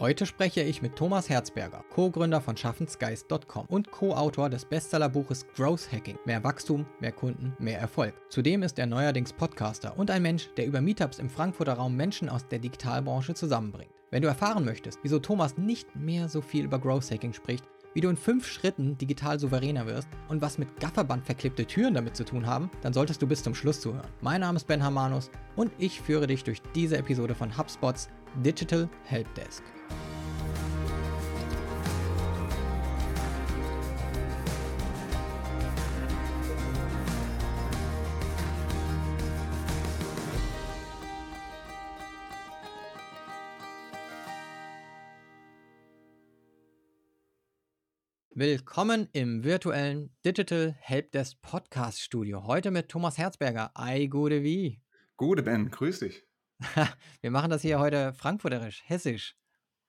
[0.00, 6.16] Heute spreche ich mit Thomas Herzberger, Co-Gründer von Schaffensgeist.com und Co-Autor des Bestsellerbuches Growth Hacking.
[6.24, 8.14] Mehr Wachstum, mehr Kunden, mehr Erfolg.
[8.28, 12.28] Zudem ist er neuerdings Podcaster und ein Mensch, der über Meetups im Frankfurter Raum Menschen
[12.28, 13.90] aus der Digitalbranche zusammenbringt.
[14.12, 18.00] Wenn du erfahren möchtest, wieso Thomas nicht mehr so viel über Growth Hacking spricht, wie
[18.00, 22.24] du in fünf Schritten digital souveräner wirst und was mit Gafferband verklebte Türen damit zu
[22.24, 24.06] tun haben, dann solltest du bis zum Schluss zuhören.
[24.20, 28.08] Mein Name ist Ben Hamanus und ich führe dich durch diese Episode von HubSpots
[28.44, 29.64] Digital Helpdesk.
[48.40, 52.46] Willkommen im virtuellen Digital Helpdesk Podcast Studio.
[52.46, 53.72] Heute mit Thomas Herzberger.
[53.74, 54.80] Ei, gute wie.
[55.16, 56.24] Gute Ben, grüß dich.
[57.20, 59.34] wir machen das hier heute frankfurterisch, hessisch,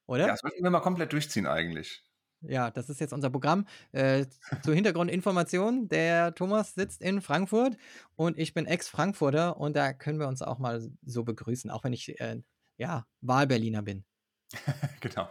[0.08, 0.25] oder?
[0.25, 2.03] Ja, das müssen wir mal komplett durchziehen eigentlich.
[2.41, 3.67] Ja, das ist jetzt unser Programm.
[3.91, 4.25] Äh,
[4.63, 7.78] zur Hintergrundinformation, der Thomas sitzt in Frankfurt
[8.16, 11.94] und ich bin Ex-Frankfurter und da können wir uns auch mal so begrüßen, auch wenn
[11.94, 12.41] ich äh,
[12.78, 14.06] ja, Wahlberliner bin.
[15.02, 15.30] genau.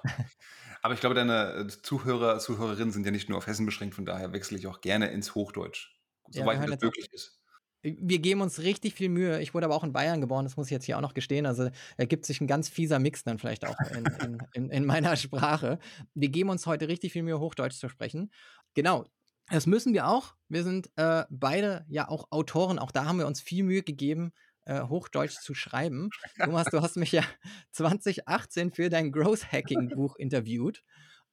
[0.82, 4.32] Aber ich glaube, deine Zuhörer, Zuhörerinnen sind ja nicht nur auf Hessen beschränkt, von daher
[4.32, 5.98] wechsle ich auch gerne ins Hochdeutsch,
[6.30, 7.40] soweit ja, das möglich ist.
[7.82, 9.40] Wir geben uns richtig viel Mühe.
[9.40, 11.46] Ich wurde aber auch in Bayern geboren, das muss ich jetzt hier auch noch gestehen.
[11.46, 15.16] Also ergibt sich ein ganz fieser Mix dann vielleicht auch in, in, in, in meiner
[15.16, 15.78] Sprache.
[16.14, 18.32] Wir geben uns heute richtig viel Mühe, Hochdeutsch zu sprechen.
[18.74, 19.04] Genau,
[19.50, 20.34] das müssen wir auch.
[20.48, 22.78] Wir sind äh, beide ja auch Autoren.
[22.78, 24.32] Auch da haben wir uns viel Mühe gegeben,
[24.68, 26.10] äh, Hochdeutsch zu schreiben.
[26.44, 27.24] Thomas, du hast mich ja
[27.72, 30.84] 2018 für dein Growth Hacking Buch interviewt.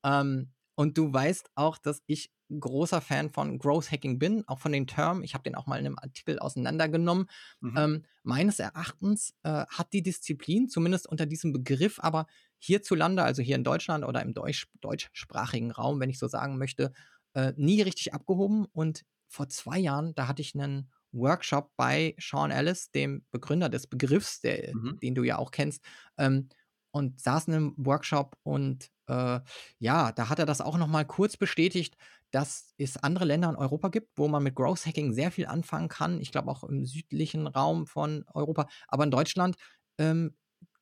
[0.04, 4.72] Ähm, und du weißt auch, dass ich großer Fan von Growth Hacking bin, auch von
[4.72, 5.24] den Termen.
[5.24, 7.28] Ich habe den auch mal in einem Artikel auseinandergenommen.
[7.60, 7.78] Mhm.
[7.78, 12.28] Ähm, meines Erachtens äh, hat die Disziplin, zumindest unter diesem Begriff, aber
[12.60, 16.94] hierzulande, also hier in Deutschland oder im Deutsch, deutschsprachigen Raum, wenn ich so sagen möchte,
[17.34, 18.66] äh, nie richtig abgehoben.
[18.74, 23.88] Und vor zwei Jahren, da hatte ich einen Workshop bei Sean Ellis, dem Begründer des
[23.88, 25.00] Begriffs, der, mhm.
[25.02, 25.84] den du ja auch kennst,
[26.18, 26.50] ähm,
[26.92, 29.40] und saßen im Workshop und äh,
[29.80, 31.98] ja, da hat er das auch noch mal kurz bestätigt,
[32.32, 35.90] dass es andere Länder in Europa gibt, wo man mit Growth Hacking sehr viel anfangen
[35.90, 36.22] kann.
[36.22, 39.58] Ich glaube auch im südlichen Raum von Europa, aber in Deutschland
[39.98, 40.36] ähm,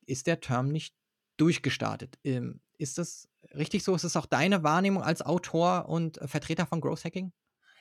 [0.05, 0.95] ist der Term nicht
[1.37, 2.19] durchgestartet.
[2.23, 3.95] Ähm, ist das richtig so?
[3.95, 7.33] Ist es auch deine Wahrnehmung als Autor und Vertreter von Growth Hacking?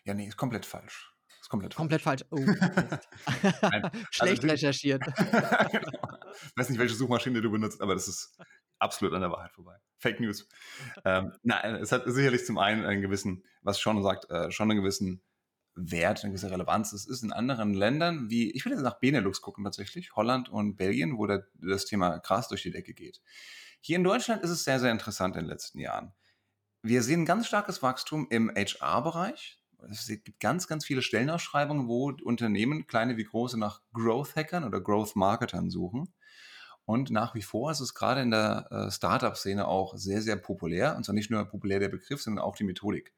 [0.04, 1.11] Ja, nee, ist komplett falsch
[1.52, 2.24] komplett, komplett falsch.
[2.30, 2.48] falsch.
[2.48, 5.02] Oh, Nein, Schlecht also, recherchiert.
[5.16, 6.08] genau.
[6.56, 8.38] Weiß nicht, welche Suchmaschine du benutzt, aber das ist
[8.78, 9.76] absolut an der Wahrheit vorbei.
[9.98, 10.48] Fake News.
[11.04, 14.80] ähm, nein, es hat sicherlich zum einen einen gewissen, was schon sagt, äh, schon einen
[14.80, 15.22] gewissen
[15.74, 16.92] Wert, eine gewisse Relevanz.
[16.92, 20.76] Es ist in anderen Ländern, wie, ich will jetzt nach Benelux gucken tatsächlich, Holland und
[20.76, 23.20] Belgien, wo da, das Thema krass durch die Decke geht.
[23.80, 26.14] Hier in Deutschland ist es sehr, sehr interessant in den letzten Jahren.
[26.82, 32.86] Wir sehen ganz starkes Wachstum im HR-Bereich es gibt ganz, ganz viele Stellenausschreibungen, wo Unternehmen,
[32.86, 36.12] kleine wie große, nach Growth-Hackern oder Growth-Marketern suchen.
[36.84, 40.96] Und nach wie vor ist es gerade in der äh, Startup-Szene auch sehr, sehr populär.
[40.96, 43.14] Und zwar nicht nur populär der Begriff, sondern auch die Methodik.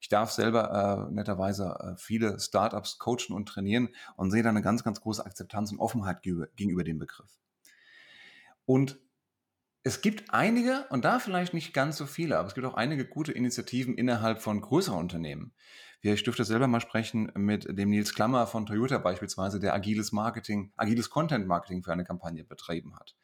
[0.00, 4.62] Ich darf selber äh, netterweise äh, viele Startups coachen und trainieren und sehe da eine
[4.62, 7.38] ganz, ganz große Akzeptanz und Offenheit gegenüber, gegenüber dem Begriff.
[8.64, 8.98] Und
[9.82, 13.06] es gibt einige, und da vielleicht nicht ganz so viele, aber es gibt auch einige
[13.06, 15.54] gute Initiativen innerhalb von größeren Unternehmen.
[16.02, 20.72] Ich dürfte selber mal sprechen mit dem Nils Klammer von Toyota beispielsweise, der agiles Marketing,
[20.76, 23.16] agiles Content Marketing für eine Kampagne betrieben hat.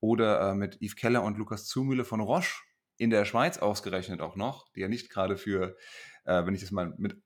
[0.00, 2.62] Oder äh, mit Yves Keller und Lukas Zumühle von Roche
[2.96, 5.76] in der Schweiz ausgerechnet auch noch, die ja nicht gerade für,
[6.24, 7.20] äh, wenn ich das mal mit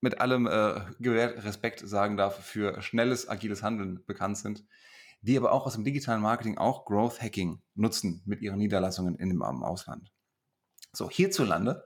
[0.00, 4.62] mit allem äh, Respekt sagen darf, für schnelles, agiles Handeln bekannt sind
[5.24, 9.30] die aber auch aus dem digitalen Marketing auch Growth Hacking nutzen mit ihren Niederlassungen in
[9.30, 10.12] dem Ausland.
[10.92, 11.82] So, hierzulande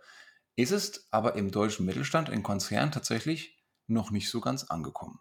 [0.58, 5.20] ist es aber im deutschen Mittelstand, in Konzernen tatsächlich noch nicht so ganz angekommen.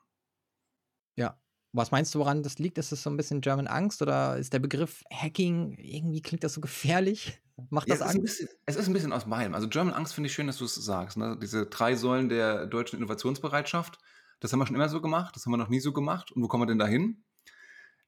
[1.16, 1.40] Ja.
[1.74, 2.80] Was meinst du, woran das liegt?
[2.80, 6.54] Ist es so ein bisschen German Angst oder ist der Begriff Hacking irgendwie klingt das
[6.54, 7.40] so gefährlich?
[7.70, 8.18] Macht das ja, es Angst?
[8.18, 9.54] Ist bisschen, es ist ein bisschen aus meinem.
[9.54, 11.18] Also German Angst finde ich schön, dass du es sagst.
[11.18, 11.38] Ne?
[11.40, 14.00] Diese drei Säulen der deutschen Innovationsbereitschaft,
[14.40, 16.32] das haben wir schon immer so gemacht, das haben wir noch nie so gemacht.
[16.32, 17.24] Und wo kommen wir denn dahin?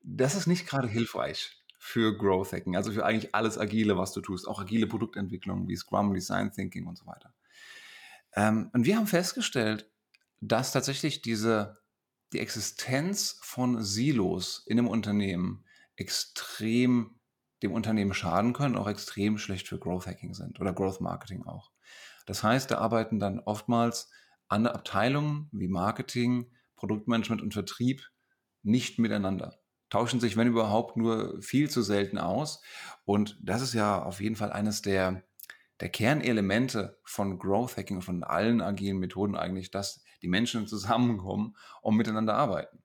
[0.01, 4.21] Das ist nicht gerade hilfreich für Growth Hacking, also für eigentlich alles Agile, was du
[4.21, 7.33] tust, auch agile Produktentwicklung wie Scrum, Design Thinking und so weiter.
[8.35, 9.89] Ähm, und wir haben festgestellt,
[10.41, 11.81] dass tatsächlich diese,
[12.33, 15.65] die Existenz von Silos in einem Unternehmen
[15.95, 17.15] extrem
[17.63, 21.71] dem Unternehmen schaden können, auch extrem schlecht für Growth Hacking sind oder Growth Marketing auch.
[22.25, 24.09] Das heißt, da arbeiten dann oftmals
[24.47, 28.07] andere Abteilungen wie Marketing, Produktmanagement und Vertrieb
[28.63, 29.58] nicht miteinander.
[29.89, 32.61] Tauschen sich, wenn überhaupt, nur viel zu selten aus.
[33.05, 35.23] Und das ist ja auf jeden Fall eines der,
[35.79, 41.55] der Kernelemente von Growth Hacking und von allen agilen Methoden eigentlich, dass die Menschen zusammenkommen
[41.81, 42.83] und miteinander arbeiten.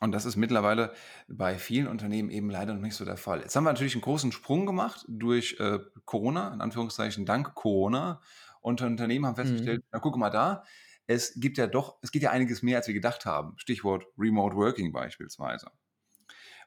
[0.00, 0.94] Und das ist mittlerweile
[1.28, 3.40] bei vielen Unternehmen eben leider noch nicht so der Fall.
[3.42, 8.20] Jetzt haben wir natürlich einen großen Sprung gemacht durch äh, Corona, in Anführungszeichen dank Corona.
[8.62, 9.88] Und Unternehmen haben festgestellt, mhm.
[9.92, 10.64] na guck mal da,
[11.06, 13.54] es gibt ja doch, es geht ja einiges mehr, als wir gedacht haben.
[13.58, 15.70] Stichwort Remote Working beispielsweise.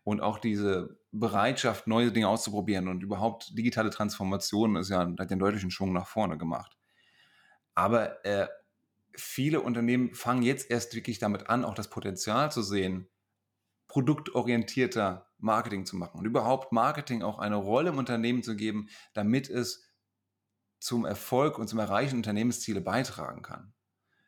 [0.03, 5.39] Und auch diese Bereitschaft, neue Dinge auszuprobieren und überhaupt digitale Transformation ist ja, hat einen
[5.39, 6.77] deutlichen Schwung nach vorne gemacht.
[7.73, 8.47] Aber äh,
[9.15, 13.07] viele Unternehmen fangen jetzt erst wirklich damit an, auch das Potenzial zu sehen,
[13.87, 19.49] produktorientierter Marketing zu machen und überhaupt Marketing auch eine Rolle im Unternehmen zu geben, damit
[19.49, 19.87] es
[20.79, 23.73] zum Erfolg und zum Erreichen Unternehmensziele beitragen kann.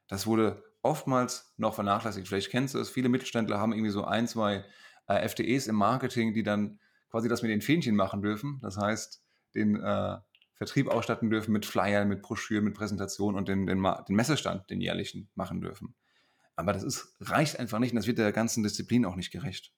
[0.08, 2.28] Das wurde oftmals noch vernachlässigt.
[2.28, 4.64] Vielleicht kennst du es, viele Mittelständler haben irgendwie so ein, zwei
[5.08, 6.80] äh, FTEs im Marketing, die dann
[7.10, 8.60] quasi das mit den Fähnchen machen dürfen.
[8.62, 9.24] Das heißt,
[9.54, 10.18] den äh,
[10.56, 14.82] Vertrieb ausstatten dürfen mit Flyern, mit Broschüren, mit Präsentationen und den, den, den Messestand, den
[14.82, 15.96] jährlichen, machen dürfen.
[16.56, 19.74] Aber das ist, reicht einfach nicht und das wird der ganzen Disziplin auch nicht gerecht.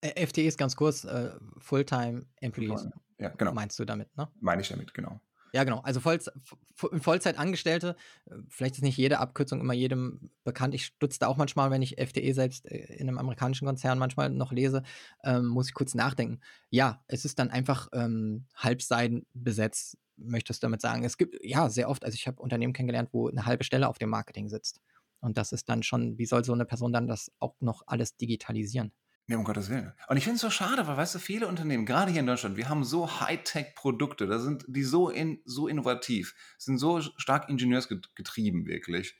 [0.00, 2.88] FTE ist ganz kurz, äh, Fulltime Employees.
[3.18, 3.52] Ja, genau.
[3.52, 4.30] Meinst du damit, ne?
[4.40, 5.20] Meine ich damit, genau.
[5.52, 5.80] Ja, genau.
[5.80, 6.20] Also Voll,
[7.00, 7.96] Vollzeitangestellte,
[8.26, 10.74] äh, vielleicht ist nicht jede Abkürzung immer jedem bekannt.
[10.74, 14.30] Ich stutze da auch manchmal, wenn ich FTE selbst äh, in einem amerikanischen Konzern manchmal
[14.30, 14.82] noch lese,
[15.24, 16.40] ähm, muss ich kurz nachdenken.
[16.70, 19.26] Ja, es ist dann einfach ähm, halbseiden
[20.16, 21.04] möchtest du damit sagen.
[21.04, 23.98] Es gibt ja sehr oft, also ich habe Unternehmen kennengelernt, wo eine halbe Stelle auf
[23.98, 24.80] dem Marketing sitzt.
[25.20, 28.16] Und das ist dann schon, wie soll so eine Person dann das auch noch alles
[28.16, 28.92] digitalisieren?
[29.28, 29.92] Ja, um Gottes Willen.
[30.08, 32.56] Und ich finde es so schade, weil, weißt du, viele Unternehmen, gerade hier in Deutschland,
[32.56, 38.64] wir haben so Hightech-Produkte, da sind die so, in, so innovativ, sind so stark ingenieursgetrieben,
[38.64, 39.18] wirklich.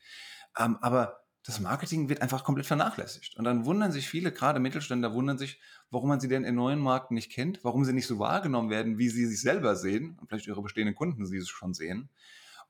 [0.59, 3.37] Ähm, aber das Marketing wird einfach komplett vernachlässigt.
[3.37, 5.61] Und dann wundern sich viele, gerade Mittelständler, wundern sich,
[5.91, 8.97] warum man sie denn in neuen Marken nicht kennt, warum sie nicht so wahrgenommen werden,
[8.97, 12.09] wie sie sich selber sehen und vielleicht ihre bestehenden Kunden sie schon sehen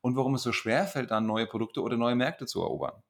[0.01, 3.01] und warum es so schwer fällt, dann neue Produkte oder neue Märkte zu erobern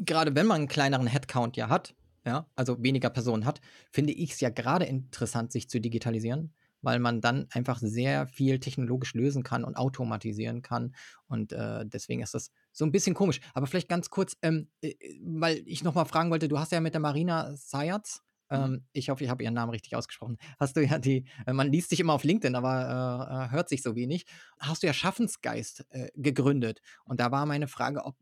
[0.00, 1.94] gerade wenn man einen kleineren Headcount ja hat,
[2.24, 6.52] ja, also weniger Personen hat, finde ich es ja gerade interessant, sich zu digitalisieren,
[6.82, 10.94] weil man dann einfach sehr viel technologisch lösen kann und automatisieren kann.
[11.28, 13.40] Und äh, deswegen ist das so ein bisschen komisch.
[13.54, 16.94] Aber vielleicht ganz kurz, ähm, äh, weil ich nochmal fragen wollte, du hast ja mit
[16.94, 18.56] der Marina Sayatz, mhm.
[18.56, 20.36] ähm, ich hoffe, ich habe ihren Namen richtig ausgesprochen.
[20.58, 23.68] Hast du ja die, äh, man liest dich immer auf LinkedIn, aber äh, äh hört
[23.68, 24.26] sich so wenig.
[24.58, 26.80] Hast du ja Schaffensgeist äh, gegründet.
[27.04, 28.16] Und da war meine Frage, ob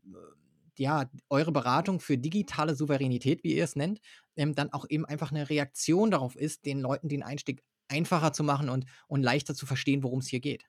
[0.79, 3.99] ja, eure Beratung für digitale Souveränität, wie ihr es nennt,
[4.37, 8.43] ähm, dann auch eben einfach eine Reaktion darauf ist, den Leuten den Einstieg einfacher zu
[8.43, 10.65] machen und, und leichter zu verstehen, worum es hier geht.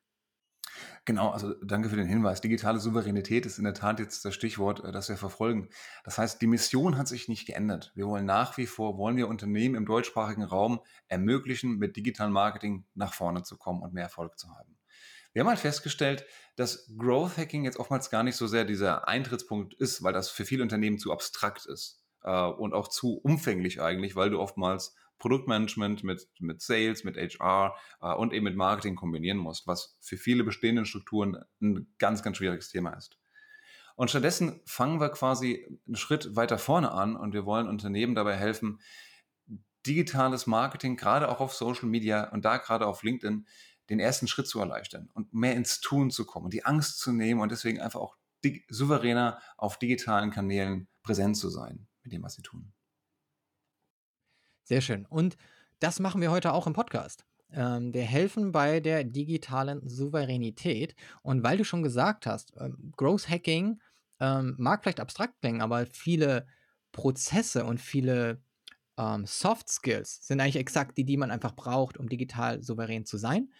[1.04, 2.40] Genau, also danke für den Hinweis.
[2.40, 5.68] Digitale Souveränität ist in der Tat jetzt das Stichwort, äh, das wir verfolgen.
[6.04, 7.92] Das heißt, die Mission hat sich nicht geändert.
[7.94, 12.84] Wir wollen nach wie vor, wollen wir Unternehmen im deutschsprachigen Raum ermöglichen, mit digitalem Marketing
[12.94, 14.76] nach vorne zu kommen und mehr Erfolg zu haben.
[15.32, 16.24] Wir haben halt festgestellt,
[16.60, 20.44] dass Growth Hacking jetzt oftmals gar nicht so sehr dieser Eintrittspunkt ist, weil das für
[20.44, 26.04] viele Unternehmen zu abstrakt ist äh, und auch zu umfänglich eigentlich, weil du oftmals Produktmanagement
[26.04, 30.44] mit, mit Sales, mit HR äh, und eben mit Marketing kombinieren musst, was für viele
[30.44, 33.18] bestehenden Strukturen ein ganz, ganz schwieriges Thema ist.
[33.96, 38.36] Und stattdessen fangen wir quasi einen Schritt weiter vorne an und wir wollen Unternehmen dabei
[38.36, 38.80] helfen,
[39.86, 43.46] digitales Marketing, gerade auch auf Social Media und da gerade auf LinkedIn,
[43.90, 47.40] den ersten Schritt zu erleichtern und mehr ins Tun zu kommen die Angst zu nehmen
[47.40, 48.16] und deswegen einfach auch
[48.68, 52.72] souveräner auf digitalen Kanälen präsent zu sein mit dem, was sie tun.
[54.64, 55.04] Sehr schön.
[55.06, 55.36] Und
[55.80, 57.26] das machen wir heute auch im Podcast.
[57.52, 60.94] Ähm, wir helfen bei der digitalen Souveränität.
[61.22, 63.80] Und weil du schon gesagt hast, ähm, Growth Hacking
[64.20, 66.46] ähm, mag vielleicht abstrakt klingen, aber viele
[66.92, 68.42] Prozesse und viele
[69.24, 73.50] Soft Skills sind eigentlich exakt die, die man einfach braucht, um digital souverän zu sein.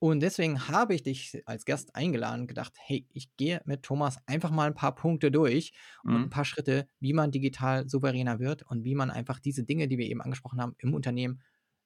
[0.00, 4.16] Und deswegen habe ich dich als Gast eingeladen und gedacht, hey, ich gehe mit Thomas
[4.26, 6.30] einfach mal ein paar Punkte durch und ein mhm.
[6.30, 10.06] paar Schritte, wie man digital souveräner wird und wie man einfach diese Dinge, die wir
[10.06, 11.42] eben angesprochen haben, im Unternehmen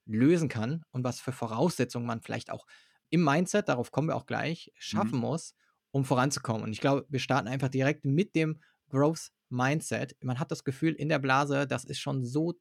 [0.07, 2.67] lösen kann und was für Voraussetzungen man vielleicht auch
[3.11, 5.23] im Mindset, darauf kommen wir auch gleich, schaffen mhm.
[5.23, 5.57] muss,
[5.91, 6.63] um voranzukommen.
[6.63, 10.17] Und ich glaube, wir starten einfach direkt mit dem Growth Mindset.
[10.23, 12.55] Man hat das Gefühl in der Blase, das ist schon so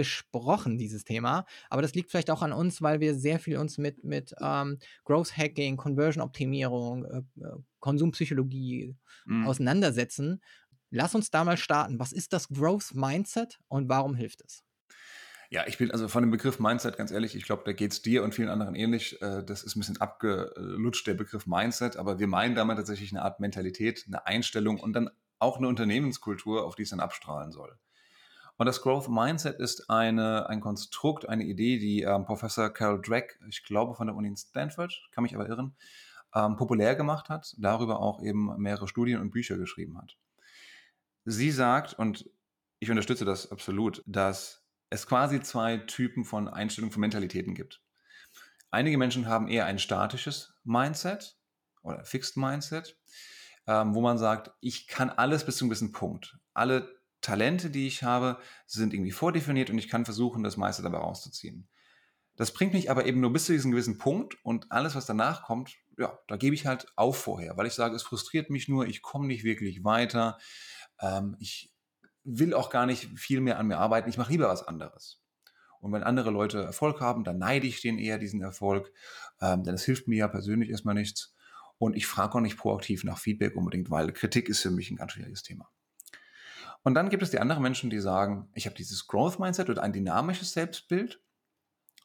[0.00, 1.44] besprochen, dieses Thema.
[1.68, 4.78] Aber das liegt vielleicht auch an uns, weil wir sehr viel uns mit, mit ähm,
[5.04, 9.46] Growth Hacking, Conversion Optimierung, äh, äh, Konsumpsychologie mhm.
[9.46, 10.40] auseinandersetzen.
[10.88, 11.98] Lass uns da mal starten.
[11.98, 14.64] Was ist das Growth Mindset und warum hilft es?
[15.50, 18.00] Ja, ich bin also von dem Begriff Mindset ganz ehrlich, ich glaube, da geht es
[18.00, 19.20] dir und vielen anderen ähnlich.
[19.20, 23.20] Äh, das ist ein bisschen abgelutscht, der Begriff Mindset, aber wir meinen damit tatsächlich eine
[23.20, 27.76] Art Mentalität, eine Einstellung und dann auch eine Unternehmenskultur, auf die es dann abstrahlen soll.
[28.60, 33.38] Und das Growth Mindset ist eine, ein Konstrukt, eine Idee, die ähm, Professor Carol Drake,
[33.48, 35.74] ich glaube von der Uni in Stanford, kann mich aber irren,
[36.34, 40.18] ähm, populär gemacht hat, darüber auch eben mehrere Studien und Bücher geschrieben hat.
[41.24, 42.28] Sie sagt, und
[42.80, 47.80] ich unterstütze das absolut, dass es quasi zwei Typen von Einstellungen, von Mentalitäten gibt.
[48.70, 51.38] Einige Menschen haben eher ein statisches Mindset
[51.80, 52.98] oder Fixed Mindset,
[53.66, 56.36] ähm, wo man sagt, ich kann alles bis zu einem gewissen Punkt.
[56.52, 60.98] Alle Talente, die ich habe, sind irgendwie vordefiniert und ich kann versuchen, das meiste dabei
[60.98, 61.68] rauszuziehen.
[62.36, 65.42] Das bringt mich aber eben nur bis zu diesem gewissen Punkt und alles, was danach
[65.42, 68.86] kommt, ja, da gebe ich halt auf vorher, weil ich sage, es frustriert mich nur,
[68.86, 70.38] ich komme nicht wirklich weiter,
[71.00, 71.74] ähm, ich
[72.24, 75.20] will auch gar nicht viel mehr an mir arbeiten, ich mache lieber was anderes.
[75.80, 78.92] Und wenn andere Leute Erfolg haben, dann neide ich denen eher diesen Erfolg,
[79.40, 81.34] ähm, denn es hilft mir ja persönlich erstmal nichts.
[81.78, 84.96] Und ich frage auch nicht proaktiv nach Feedback unbedingt, weil Kritik ist für mich ein
[84.96, 85.70] ganz schwieriges Thema.
[86.82, 89.82] Und dann gibt es die anderen Menschen, die sagen, ich habe dieses Growth Mindset oder
[89.82, 91.22] ein dynamisches Selbstbild.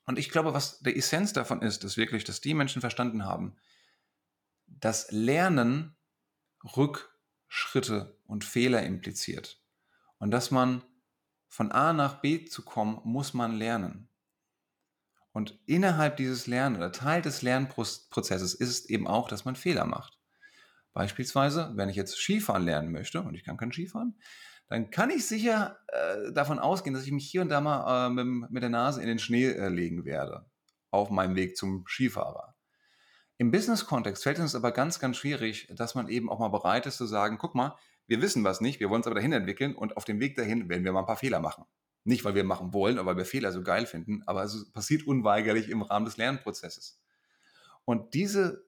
[0.06, 3.56] Und ich glaube, was der Essenz davon ist, ist wirklich, dass die Menschen verstanden haben,
[4.68, 5.96] dass Lernen
[6.76, 9.62] Rückschritte und Fehler impliziert.
[10.18, 10.84] Und dass man
[11.48, 14.10] von A nach B zu kommen, muss man lernen.
[15.32, 20.18] Und innerhalb dieses Lernen oder Teil des Lernprozesses ist eben auch, dass man Fehler macht.
[20.94, 24.18] Beispielsweise, wenn ich jetzt Skifahren lernen möchte und ich kann kein Skifahren,
[24.68, 28.10] dann kann ich sicher äh, davon ausgehen, dass ich mich hier und da mal äh,
[28.10, 30.46] mit, mit, der Nase in den Schnee äh, legen werde,
[30.92, 32.56] auf meinem Weg zum Skifahrer.
[33.38, 36.86] Im Business-Kontext fällt es uns aber ganz, ganz schwierig, dass man eben auch mal bereit
[36.86, 39.76] ist zu sagen, guck mal, wir wissen was nicht, wir wollen es aber dahin entwickeln
[39.76, 41.66] und auf dem Weg dahin werden wir mal ein paar Fehler machen.
[42.04, 45.08] Nicht, weil wir machen wollen, aber weil wir Fehler so geil finden, aber es passiert
[45.08, 47.02] unweigerlich im Rahmen des Lernprozesses.
[47.84, 48.68] Und diese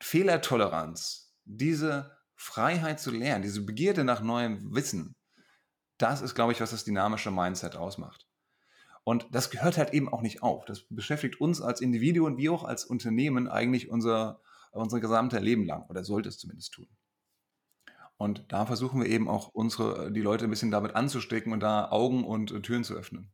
[0.00, 5.14] Fehlertoleranz, diese Freiheit zu lernen, diese Begierde nach neuem Wissen,
[5.96, 8.26] das ist, glaube ich, was das dynamische Mindset ausmacht.
[9.04, 10.64] Und das gehört halt eben auch nicht auf.
[10.64, 14.40] Das beschäftigt uns als Individuen wie auch als Unternehmen eigentlich unser,
[14.72, 16.88] unser gesamtes Leben lang oder sollte es zumindest tun.
[18.16, 21.90] Und da versuchen wir eben auch unsere, die Leute ein bisschen damit anzustecken und da
[21.90, 23.32] Augen und äh, Türen zu öffnen.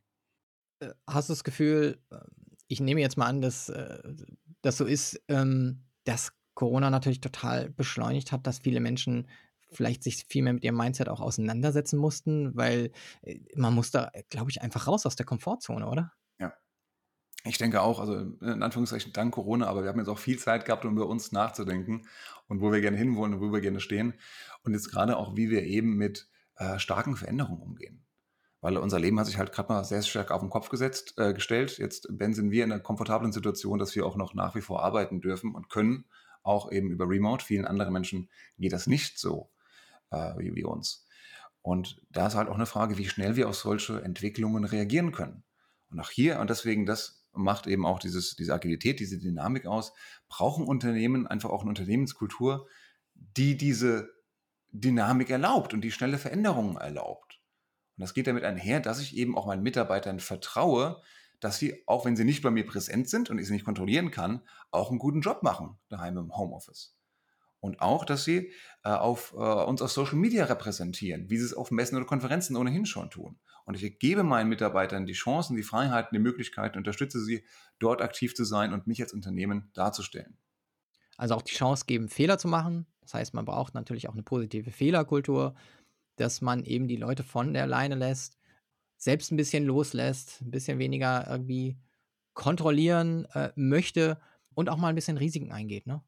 [0.79, 2.19] Äh, hast du das Gefühl, äh,
[2.67, 3.71] ich nehme jetzt mal an, dass
[4.61, 9.29] das so ist, ähm, dass Corona natürlich total beschleunigt hat, dass viele Menschen
[9.71, 14.11] vielleicht sich viel mehr mit ihrem Mindset auch auseinandersetzen mussten, weil äh, man muss da,
[14.29, 16.11] glaube ich, einfach raus aus der Komfortzone, oder?
[16.37, 16.51] Ja.
[17.45, 20.65] Ich denke auch, also in Anführungszeichen dank Corona, aber wir haben jetzt auch viel Zeit
[20.65, 22.05] gehabt, um über uns nachzudenken
[22.47, 24.15] und wo wir gerne hinwollen und wo wir gerne stehen.
[24.63, 28.05] Und jetzt gerade auch, wie wir eben mit äh, starken Veränderungen umgehen.
[28.59, 31.33] Weil unser Leben hat sich halt gerade mal sehr stark auf den Kopf gesetzt, äh,
[31.33, 31.77] gestellt.
[31.77, 34.83] Jetzt Ben, sind wir in einer komfortablen Situation, dass wir auch noch nach wie vor
[34.83, 36.03] arbeiten dürfen und können,
[36.43, 37.43] auch eben über Remote.
[37.43, 39.51] Vielen anderen Menschen geht das nicht so
[40.11, 41.05] äh, wie, wie uns.
[41.61, 45.43] Und da ist halt auch eine Frage, wie schnell wir auf solche Entwicklungen reagieren können.
[45.89, 49.93] Und auch hier, und deswegen, das macht eben auch dieses, diese Agilität, diese Dynamik aus,
[50.29, 52.67] brauchen Unternehmen einfach auch eine Unternehmenskultur,
[53.13, 54.09] die diese
[54.71, 57.39] Dynamik erlaubt und die schnelle Veränderungen erlaubt.
[57.97, 61.01] Und das geht damit einher, dass ich eben auch meinen Mitarbeitern vertraue,
[61.39, 64.11] dass sie, auch wenn sie nicht bei mir präsent sind und ich sie nicht kontrollieren
[64.11, 64.41] kann,
[64.71, 66.95] auch einen guten Job machen daheim im Homeoffice.
[67.61, 68.51] Und auch, dass sie
[68.83, 72.55] äh, auf, äh, uns auf Social Media repräsentieren, wie sie es auf Messen oder Konferenzen
[72.55, 73.37] ohnehin schon tun.
[73.65, 77.43] Und ich gebe meinen Mitarbeitern die Chancen, die Freiheiten, die Möglichkeiten, unterstütze sie,
[77.77, 80.37] dort aktiv zu sein und mich als Unternehmen darzustellen.
[81.17, 82.87] Also auch die Chance geben, Fehler zu machen.
[83.01, 85.53] Das heißt, man braucht natürlich auch eine positive Fehlerkultur,
[86.15, 88.38] dass man eben die Leute von der Leine lässt,
[88.99, 91.79] selbst ein bisschen loslässt, ein bisschen weniger irgendwie
[92.33, 94.19] kontrollieren äh, möchte
[94.53, 96.03] und auch mal ein bisschen Risiken eingeht, ne?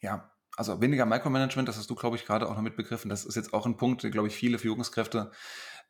[0.00, 3.08] Ja, also weniger Micromanagement, das hast du, glaube ich, gerade auch noch mitbegriffen.
[3.08, 5.30] Das ist jetzt auch ein Punkt, den, glaube ich, viele Führungskräfte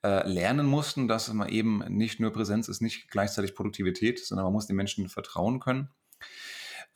[0.04, 4.52] äh, lernen mussten, dass man eben nicht nur Präsenz ist, nicht gleichzeitig Produktivität, sondern man
[4.52, 5.90] muss den Menschen vertrauen können.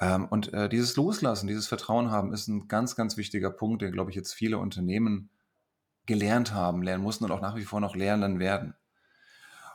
[0.00, 3.92] Ähm, und äh, dieses Loslassen, dieses Vertrauen haben, ist ein ganz, ganz wichtiger Punkt, den,
[3.92, 5.30] glaube ich, jetzt viele Unternehmen
[6.06, 8.74] gelernt haben, lernen mussten und auch nach wie vor noch lernen werden.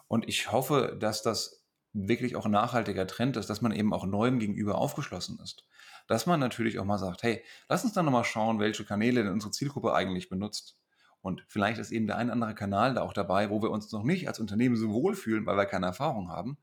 [0.07, 4.05] Und ich hoffe, dass das wirklich auch ein nachhaltiger Trend ist, dass man eben auch
[4.05, 5.65] Neuem gegenüber aufgeschlossen ist.
[6.07, 9.31] Dass man natürlich auch mal sagt, hey, lass uns dann nochmal schauen, welche Kanäle denn
[9.31, 10.77] unsere Zielgruppe eigentlich benutzt.
[11.21, 13.91] Und vielleicht ist eben der ein oder andere Kanal da auch dabei, wo wir uns
[13.91, 16.57] noch nicht als Unternehmen so wohlfühlen, weil wir keine Erfahrung haben.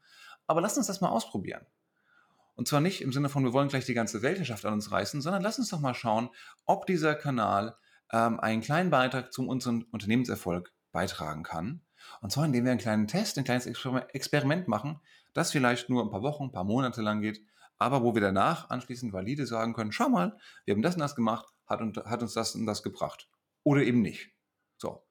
[0.47, 1.67] Aber lass uns das mal ausprobieren.
[2.55, 5.23] Und zwar nicht im Sinne von, wir wollen gleich die ganze Weltherrschaft an uns reißen,
[5.23, 6.29] sondern lass uns doch mal schauen,
[6.67, 7.75] ob dieser Kanal
[8.13, 11.81] ähm, einen kleinen Beitrag zum unserem Unternehmenserfolg beitragen kann
[12.21, 15.01] und zwar, indem wir einen kleinen Test, ein kleines Experiment machen,
[15.33, 17.45] das vielleicht nur ein paar Wochen, ein paar Monate lang geht,
[17.79, 21.17] aber wo wir danach anschließend valide sagen können, schau mal, wir haben das und das
[21.17, 23.29] gemacht, hat, hat uns das und das gebracht.
[23.65, 24.31] Oder eben nicht.
[24.77, 25.07] So.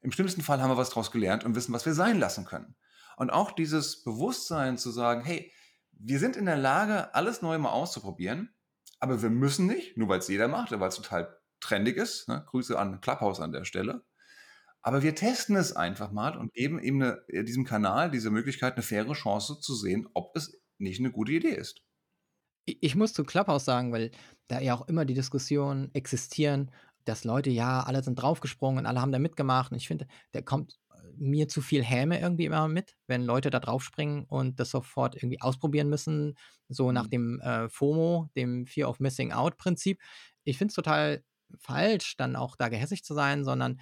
[0.00, 2.76] Im schlimmsten Fall haben wir was daraus gelernt und wissen, was wir sein lassen können.
[3.16, 5.52] Und auch dieses Bewusstsein zu sagen, hey,
[5.92, 8.54] wir sind in der Lage, alles neu mal auszuprobieren,
[9.00, 12.28] aber wir müssen nicht, nur weil es jeder macht, weil es total trendig ist.
[12.28, 12.44] Ne?
[12.46, 14.04] Grüße an Clubhouse an der Stelle.
[14.88, 18.72] Aber wir testen es einfach mal und geben eben eine, äh, diesem Kanal diese Möglichkeit,
[18.72, 21.82] eine faire Chance zu sehen, ob es nicht eine gute Idee ist.
[22.64, 24.12] Ich muss zu Clubhouse sagen, weil
[24.46, 26.70] da ja auch immer die Diskussionen existieren,
[27.04, 29.72] dass Leute, ja, alle sind draufgesprungen und alle haben da mitgemacht.
[29.72, 33.50] Und ich finde, der kommt äh, mir zu viel Häme irgendwie immer mit, wenn Leute
[33.50, 36.32] da draufspringen und das sofort irgendwie ausprobieren müssen,
[36.70, 37.10] so nach mhm.
[37.10, 40.00] dem äh, FOMO, dem Fear of Missing Out Prinzip.
[40.44, 41.22] Ich finde es total
[41.58, 43.80] falsch, dann auch da gehässig zu sein, sondern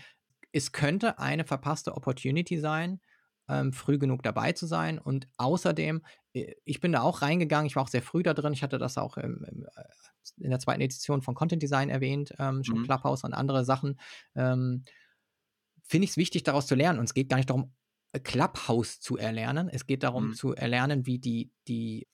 [0.57, 3.01] es könnte eine verpasste Opportunity sein,
[3.47, 4.99] ähm, früh genug dabei zu sein.
[4.99, 8.55] Und außerdem, äh, ich bin da auch reingegangen, ich war auch sehr früh da drin.
[8.55, 9.83] Ich hatte das auch im, im, äh,
[10.39, 12.85] in der zweiten Edition von Content Design erwähnt, ähm, schon mhm.
[12.85, 14.01] Clubhouse und andere Sachen.
[14.35, 14.85] Ähm,
[15.85, 16.99] Finde ich es wichtig, daraus zu lernen.
[16.99, 17.75] Und es geht gar nicht darum,
[18.25, 19.69] Clubhouse zu erlernen.
[19.69, 20.35] Es geht darum, mhm.
[20.35, 22.09] zu erlernen, wie die, die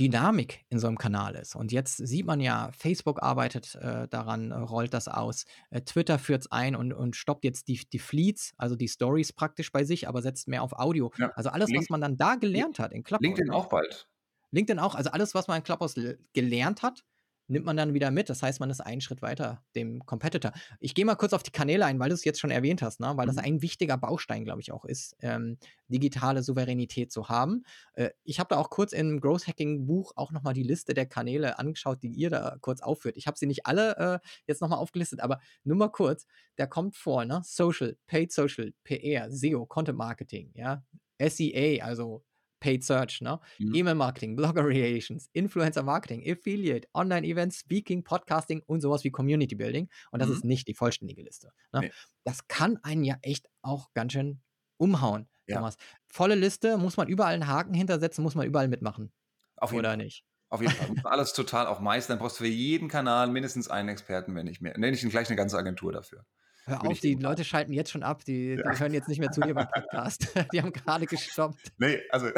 [0.00, 1.54] Dynamik in so einem Kanal ist.
[1.54, 5.44] Und jetzt sieht man ja, Facebook arbeitet äh, daran, äh, rollt das aus.
[5.68, 9.34] Äh, Twitter führt es ein und, und stoppt jetzt die, die Fleets, also die Stories
[9.34, 11.12] praktisch bei sich, aber setzt mehr auf Audio.
[11.18, 11.30] Ja.
[11.34, 13.22] Also alles, Link was man dann da gelernt hat in Clubhouse.
[13.26, 14.08] LinkedIn auch bald.
[14.52, 15.94] LinkedIn auch, also alles, was man in Clubhouse
[16.32, 17.04] gelernt hat,
[17.50, 18.30] nimmt man dann wieder mit.
[18.30, 20.52] Das heißt, man ist einen Schritt weiter dem Competitor.
[20.78, 23.00] Ich gehe mal kurz auf die Kanäle ein, weil du es jetzt schon erwähnt hast,
[23.00, 23.12] ne?
[23.16, 23.34] weil mhm.
[23.34, 27.64] das ein wichtiger Baustein, glaube ich, auch ist, ähm, digitale Souveränität zu haben.
[27.94, 31.06] Äh, ich habe da auch kurz im Growth Hacking Buch auch nochmal die Liste der
[31.06, 33.16] Kanäle angeschaut, die ihr da kurz aufführt.
[33.16, 36.26] Ich habe sie nicht alle äh, jetzt nochmal aufgelistet, aber nur mal kurz,
[36.56, 37.40] da kommt vor, ne?
[37.44, 40.84] Social, Paid Social, PR, SEO, Content Marketing, ja,
[41.18, 42.24] SEA, also
[42.60, 43.40] Paid Search, ne?
[43.58, 43.74] Mhm.
[43.74, 49.88] E-Mail-Marketing, Blogger Relations, Influencer-Marketing, Affiliate, Online-Events, Speaking, Podcasting und sowas wie Community Building.
[50.10, 50.34] Und das mhm.
[50.34, 51.50] ist nicht die vollständige Liste.
[51.72, 51.80] Ne?
[51.80, 51.92] Nee.
[52.24, 54.40] Das kann einen ja echt auch ganz schön
[54.76, 55.28] umhauen.
[55.46, 55.56] Ja.
[55.56, 55.76] Thomas.
[56.06, 59.12] Volle Liste, muss man überall einen Haken hintersetzen, muss man überall mitmachen.
[59.56, 59.96] Auf Oder Fall.
[59.98, 60.24] nicht?
[60.48, 60.90] Auf jeden Fall.
[61.04, 62.16] Alles total auch meistern.
[62.16, 64.76] Dann brauchst du für jeden Kanal mindestens einen Experten, wenn nicht mehr.
[64.76, 66.24] Nenne ich gleich eine ganze Agentur dafür.
[66.70, 68.24] Hör auf, die Leute schalten jetzt schon ab.
[68.24, 68.72] Die, ja.
[68.72, 70.28] die, hören jetzt nicht mehr zu dir beim Podcast.
[70.52, 71.72] die haben gerade gestoppt.
[71.78, 72.28] Nee, also,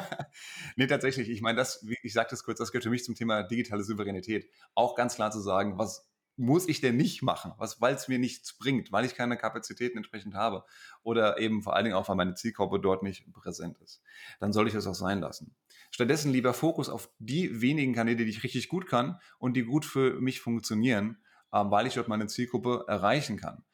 [0.76, 1.28] nee, tatsächlich.
[1.28, 4.50] Ich meine, das, ich sage das kurz, das gehört für mich zum Thema digitale Souveränität.
[4.74, 8.56] Auch ganz klar zu sagen, was muss ich denn nicht machen, weil es mir nichts
[8.56, 10.64] bringt, weil ich keine Kapazitäten entsprechend habe
[11.02, 14.02] oder eben vor allen Dingen auch, weil meine Zielgruppe dort nicht präsent ist.
[14.38, 15.56] Dann soll ich es auch sein lassen.
[15.90, 19.84] Stattdessen lieber Fokus auf die wenigen Kanäle, die ich richtig gut kann und die gut
[19.84, 21.18] für mich funktionieren
[21.50, 23.64] weil ich dort meine Zielgruppe erreichen kann.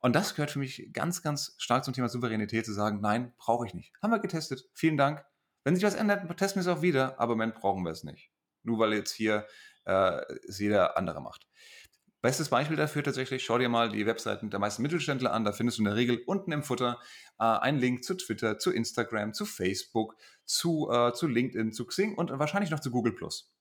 [0.00, 3.66] Und das gehört für mich ganz, ganz stark zum Thema Souveränität, zu sagen, nein, brauche
[3.66, 3.92] ich nicht.
[4.00, 4.68] Haben wir getestet.
[4.72, 5.24] Vielen Dank.
[5.64, 8.04] Wenn sich was ändert, testen wir es auch wieder, aber im Moment brauchen wir es
[8.04, 8.30] nicht.
[8.62, 9.46] Nur weil jetzt hier
[9.86, 11.48] äh, es jeder andere macht.
[12.20, 15.44] Bestes Beispiel dafür tatsächlich, schau dir mal die Webseiten der meisten Mittelständler an.
[15.44, 16.98] Da findest du in der Regel unten im Futter
[17.38, 22.16] äh, einen Link zu Twitter, zu Instagram, zu Facebook, zu, äh, zu LinkedIn, zu Xing
[22.16, 23.52] und wahrscheinlich noch zu Google Plus.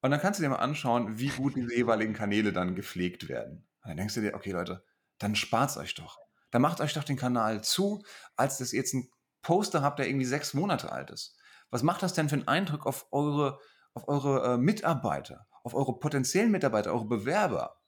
[0.00, 3.66] Und dann kannst du dir mal anschauen, wie gut diese jeweiligen Kanäle dann gepflegt werden.
[3.82, 4.84] Und dann denkst du dir, okay Leute,
[5.18, 6.18] dann spart's euch doch.
[6.50, 8.02] Dann macht euch doch den Kanal zu,
[8.36, 9.08] als dass ihr jetzt einen
[9.42, 11.36] Poster habt, der irgendwie sechs Monate alt ist.
[11.70, 13.58] Was macht das denn für einen Eindruck auf eure,
[13.94, 17.80] auf eure äh, Mitarbeiter, auf eure potenziellen Mitarbeiter, eure Bewerber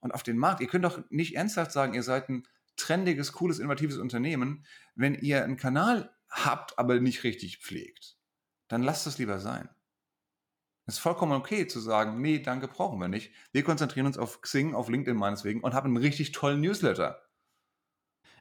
[0.00, 0.60] und auf den Markt?
[0.60, 4.64] Ihr könnt doch nicht ernsthaft sagen, ihr seid ein trendiges, cooles, innovatives Unternehmen,
[4.94, 8.16] wenn ihr einen Kanal habt, aber nicht richtig pflegt.
[8.68, 9.68] Dann lasst es lieber sein.
[10.86, 13.32] Es ist vollkommen okay zu sagen, nee, danke, brauchen wir nicht.
[13.52, 17.22] Wir konzentrieren uns auf Xing, auf LinkedIn meineswegen und haben einen richtig tollen Newsletter.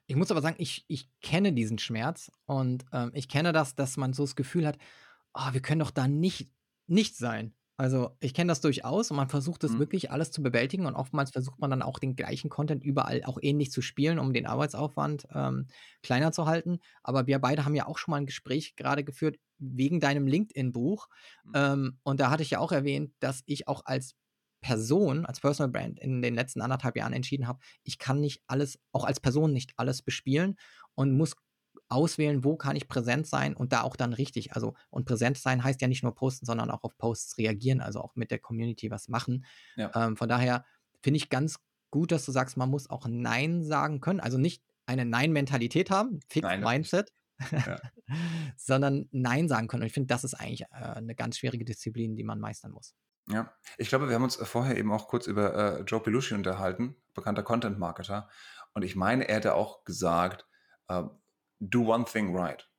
[0.08, 3.96] Ich muss aber sagen, ich, ich kenne diesen Schmerz und ähm, ich kenne das, dass
[3.96, 4.78] man so das Gefühl hat,
[5.34, 6.52] oh, wir können doch da nicht,
[6.88, 7.56] nicht sein.
[7.78, 9.80] Also ich kenne das durchaus und man versucht es mhm.
[9.80, 13.40] wirklich alles zu bewältigen und oftmals versucht man dann auch den gleichen Content überall auch
[13.42, 15.68] ähnlich zu spielen, um den Arbeitsaufwand ähm,
[16.04, 16.80] kleiner zu halten.
[17.02, 19.38] Aber wir beide haben ja auch schon mal ein Gespräch gerade geführt
[19.72, 21.08] wegen deinem LinkedIn-Buch
[21.44, 21.52] mhm.
[21.56, 24.16] ähm, und da hatte ich ja auch erwähnt, dass ich auch als
[24.62, 28.80] Person, als Personal Brand in den letzten anderthalb Jahren entschieden habe, ich kann nicht alles,
[28.94, 30.56] auch als Person nicht alles bespielen
[30.96, 31.36] und muss
[31.90, 34.54] auswählen, wo kann ich präsent sein und da auch dann richtig.
[34.54, 38.02] Also, und präsent sein heißt ja nicht nur posten, sondern auch auf Posts reagieren, also
[38.02, 39.46] auch mit der Community was machen.
[39.76, 39.92] Ja.
[39.96, 40.66] Ähm, von daher
[41.02, 41.58] finde ich ganz
[41.92, 44.20] gut, dass du sagst, man muss auch Nein sagen können.
[44.20, 47.12] Also nicht eine Nein-Mentalität haben, Fixed Mindset,
[47.52, 47.80] ja.
[48.58, 49.84] sondern Nein sagen können.
[49.84, 52.96] Und ich finde, das ist eigentlich äh, eine ganz schwierige Disziplin, die man meistern muss.
[53.30, 56.96] Ja, ich glaube, wir haben uns vorher eben auch kurz über äh, Joe Belushi unterhalten,
[57.14, 58.30] bekannter Content-Marketer.
[58.74, 60.46] Und ich meine, er hätte auch gesagt,
[60.90, 61.04] äh,
[61.60, 62.70] do one thing right.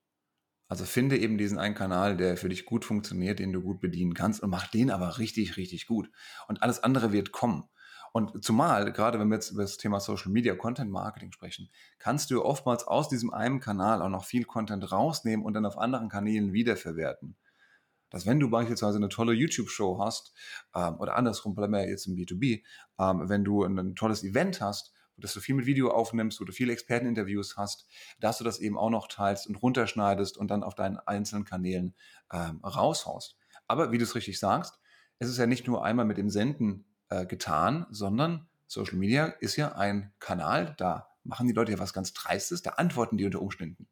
[0.68, 4.14] Also finde eben diesen einen Kanal, der für dich gut funktioniert, den du gut bedienen
[4.14, 6.10] kannst und mach den aber richtig, richtig gut.
[6.48, 7.68] Und alles andere wird kommen.
[8.16, 12.30] Und zumal, gerade wenn wir jetzt über das Thema Social Media Content Marketing sprechen, kannst
[12.30, 16.08] du oftmals aus diesem einen Kanal auch noch viel Content rausnehmen und dann auf anderen
[16.08, 17.34] Kanälen wiederverwerten.
[18.10, 20.32] Dass wenn du beispielsweise eine tolle YouTube-Show hast,
[20.76, 22.62] ähm, oder andersrum, bleiben wir jetzt im B2B,
[23.00, 26.44] ähm, wenn du ein, ein tolles Event hast, dass du viel mit Video aufnimmst, wo
[26.44, 27.88] du viele Experteninterviews hast,
[28.20, 31.96] dass du das eben auch noch teilst und runterschneidest und dann auf deinen einzelnen Kanälen
[32.32, 33.36] ähm, raushaust.
[33.66, 34.78] Aber wie du es richtig sagst,
[35.18, 39.56] es ist ja nicht nur einmal mit dem Senden äh, getan, sondern Social Media ist
[39.56, 43.40] ja ein Kanal, da machen die Leute ja was ganz Dreistes, da antworten die unter
[43.40, 43.88] Umständen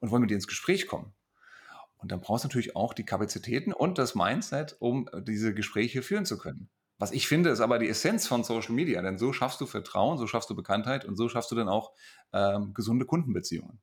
[0.00, 1.12] und wollen mit dir ins Gespräch kommen.
[1.96, 6.26] Und dann brauchst du natürlich auch die Kapazitäten und das Mindset, um diese Gespräche führen
[6.26, 6.68] zu können.
[6.98, 10.18] Was ich finde, ist aber die Essenz von Social Media, denn so schaffst du Vertrauen,
[10.18, 11.92] so schaffst du Bekanntheit und so schaffst du dann auch
[12.32, 13.80] ähm, gesunde Kundenbeziehungen.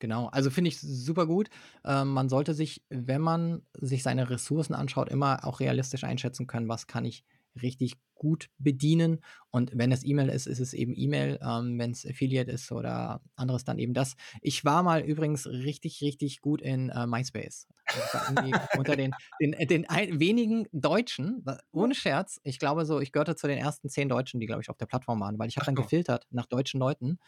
[0.00, 1.50] Genau, also finde ich super gut.
[1.84, 6.68] Ähm, man sollte sich, wenn man sich seine Ressourcen anschaut, immer auch realistisch einschätzen können,
[6.68, 7.24] was kann ich
[7.62, 9.20] richtig gut bedienen.
[9.50, 11.40] Und wenn es E-Mail ist, ist es eben E-Mail.
[11.42, 14.14] Ähm, wenn es Affiliate ist oder anderes, dann eben das.
[14.42, 17.66] Ich war mal übrigens richtig, richtig gut in äh, MySpace.
[18.76, 23.36] unter den, den, äh, den ein, wenigen Deutschen, ohne Scherz, ich glaube so, ich gehörte
[23.36, 25.66] zu den ersten zehn Deutschen, die, glaube ich, auf der Plattform waren, weil ich habe
[25.66, 27.18] dann gefiltert nach deutschen Leuten.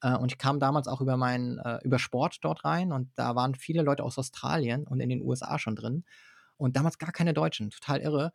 [0.00, 3.34] Äh, und ich kam damals auch über meinen, äh, über Sport dort rein und da
[3.34, 6.04] waren viele Leute aus Australien und in den USA schon drin.
[6.56, 8.32] Und damals gar keine Deutschen, total irre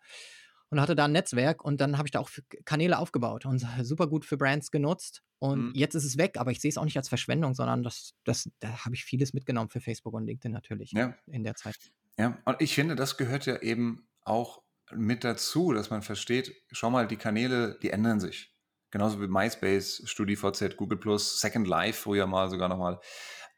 [0.74, 2.32] und hatte da ein Netzwerk und dann habe ich da auch
[2.66, 5.22] Kanäle aufgebaut und super gut für Brands genutzt.
[5.40, 5.72] Und mhm.
[5.76, 8.50] jetzt ist es weg, aber ich sehe es auch nicht als Verschwendung, sondern das, das,
[8.60, 11.16] da habe ich vieles mitgenommen für Facebook und LinkedIn natürlich ja.
[11.28, 11.76] in der Zeit.
[12.18, 16.90] Ja, und ich finde, das gehört ja eben auch mit dazu, dass man versteht, schau
[16.90, 18.52] mal, die Kanäle, die ändern sich.
[18.90, 23.00] Genauso wie MySpace, StudiVZ, Google Plus, Second Life früher mal sogar nochmal.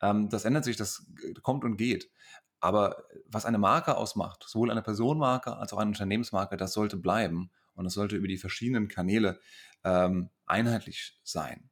[0.01, 1.05] Ähm, das ändert sich, das
[1.43, 2.09] kommt und geht.
[2.65, 7.51] Aber was eine Marke ausmacht, sowohl eine Personenmarke als auch eine Unternehmensmarke, das sollte bleiben
[7.75, 9.39] und es sollte über die verschiedenen Kanäle
[9.83, 11.69] ähm, einheitlich sein.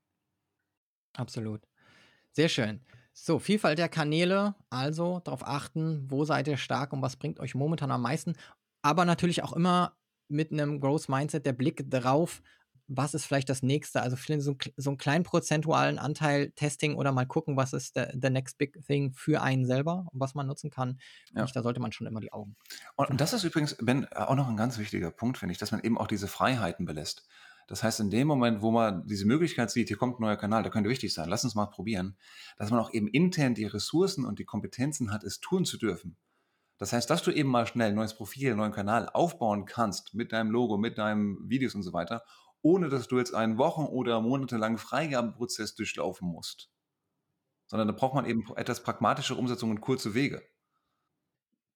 [1.13, 1.63] Absolut.
[2.31, 2.79] Sehr schön.
[3.11, 7.55] So, Vielfalt der Kanäle, also darauf achten, wo seid ihr stark und was bringt euch
[7.55, 8.35] momentan am meisten.
[8.83, 12.43] Aber natürlich auch immer mit einem Growth Mindset der Blick darauf,
[12.95, 14.01] was ist vielleicht das nächste?
[14.01, 18.29] Also so, so einen kleinen prozentualen Anteil Testing oder mal gucken, was ist der, the
[18.29, 20.99] next big thing für einen selber, was man nutzen kann.
[21.35, 21.45] Ja.
[21.45, 22.55] da sollte man schon immer die Augen.
[22.95, 25.71] Und, und das ist übrigens, Ben, auch noch ein ganz wichtiger Punkt, finde ich, dass
[25.71, 27.27] man eben auch diese Freiheiten belässt.
[27.67, 30.63] Das heißt, in dem Moment, wo man diese Möglichkeit sieht, hier kommt ein neuer Kanal,
[30.63, 32.17] der könnte wichtig sein, lass uns mal probieren,
[32.57, 36.17] dass man auch eben intern die Ressourcen und die Kompetenzen hat, es tun zu dürfen.
[36.77, 40.13] Das heißt, dass du eben mal schnell ein neues Profil, einen neuen Kanal aufbauen kannst
[40.13, 42.23] mit deinem Logo, mit deinem Videos und so weiter
[42.63, 46.71] ohne dass du jetzt einen Wochen- oder monatelangen Freigabenprozess durchlaufen musst.
[47.67, 50.41] Sondern da braucht man eben etwas pragmatische Umsetzung und kurze Wege.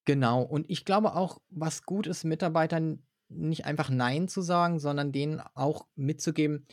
[0.06, 0.42] Genau.
[0.42, 5.42] Und ich glaube auch, was gut ist, Mitarbeitern nicht einfach Nein zu sagen, sondern denen
[5.54, 6.66] auch mitzugeben,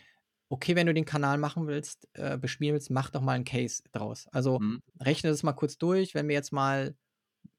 [0.49, 3.83] okay, wenn du den Kanal machen willst, äh, bespielen willst, mach doch mal einen Case
[3.91, 4.29] draus.
[4.31, 4.83] Also mhm.
[5.01, 6.95] rechne das mal kurz durch, wenn wir jetzt mal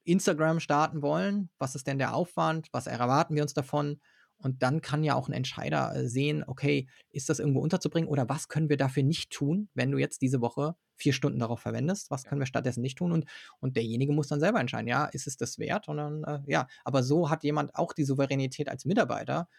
[0.05, 3.99] Instagram starten wollen, was ist denn der Aufwand, was erwarten wir uns davon?
[4.45, 8.29] Und dann kann ja auch ein Entscheider äh, sehen, okay, ist das irgendwo unterzubringen oder
[8.29, 12.11] was können wir dafür nicht tun, wenn du jetzt diese Woche vier Stunden darauf verwendest,
[12.11, 13.11] was können wir stattdessen nicht tun?
[13.11, 13.25] Und,
[13.59, 15.87] und derjenige muss dann selber entscheiden, ja, ist es das wert?
[15.87, 19.49] Und dann, äh, ja, aber so hat jemand auch die Souveränität als Mitarbeiter,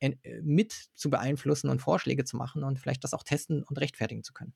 [0.00, 4.24] äh, mit zu beeinflussen und Vorschläge zu machen und vielleicht das auch testen und rechtfertigen
[4.24, 4.52] zu können.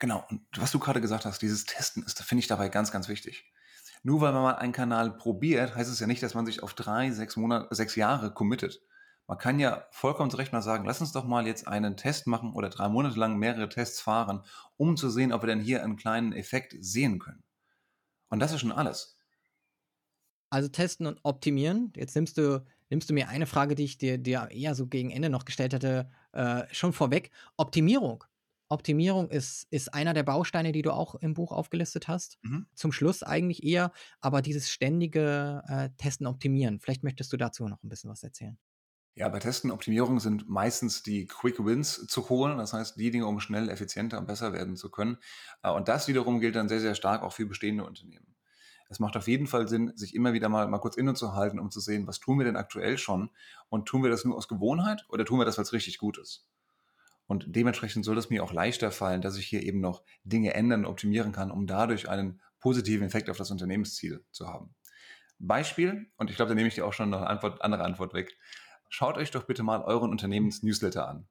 [0.00, 3.06] Genau, und was du gerade gesagt hast, dieses Testen ist, finde ich dabei ganz, ganz
[3.06, 3.44] wichtig.
[4.02, 6.74] Nur weil man mal einen Kanal probiert, heißt es ja nicht, dass man sich auf
[6.74, 8.82] drei, sechs Monate, sechs Jahre committet.
[9.28, 12.26] Man kann ja vollkommen zu Recht mal sagen, lass uns doch mal jetzt einen Test
[12.26, 14.42] machen oder drei Monate lang mehrere Tests fahren,
[14.78, 17.44] um zu sehen, ob wir denn hier einen kleinen Effekt sehen können.
[18.30, 19.18] Und das ist schon alles.
[20.48, 21.92] Also testen und optimieren.
[21.94, 25.10] Jetzt nimmst du, nimmst du mir eine Frage, die ich dir, dir eher so gegen
[25.10, 27.30] Ende noch gestellt hatte, äh, schon vorweg.
[27.58, 28.24] Optimierung.
[28.70, 32.38] Optimierung ist, ist einer der Bausteine, die du auch im Buch aufgelistet hast.
[32.42, 32.66] Mhm.
[32.74, 36.80] Zum Schluss eigentlich eher, aber dieses ständige äh, Testen, Optimieren.
[36.80, 38.58] Vielleicht möchtest du dazu noch ein bisschen was erzählen.
[39.18, 42.58] Ja, bei Testen, Optimierungen sind meistens die Quick Wins zu holen.
[42.58, 45.18] Das heißt, die Dinge, um schnell, effizienter und besser werden zu können.
[45.64, 48.36] Äh, und das wiederum gilt dann sehr, sehr stark auch für bestehende Unternehmen.
[48.88, 51.80] Es macht auf jeden Fall Sinn, sich immer wieder mal, mal kurz innezuhalten, um zu
[51.80, 53.30] sehen, was tun wir denn aktuell schon?
[53.68, 56.16] Und tun wir das nur aus Gewohnheit oder tun wir das, weil es richtig gut
[56.16, 56.46] ist?
[57.26, 60.84] Und dementsprechend soll es mir auch leichter fallen, dass ich hier eben noch Dinge ändern
[60.84, 64.76] und optimieren kann, um dadurch einen positiven Effekt auf das Unternehmensziel zu haben.
[65.40, 68.14] Beispiel, und ich glaube, da nehme ich dir auch schon noch eine Antwort, andere Antwort
[68.14, 68.36] weg
[68.88, 71.28] schaut euch doch bitte mal euren Unternehmens-Newsletter an.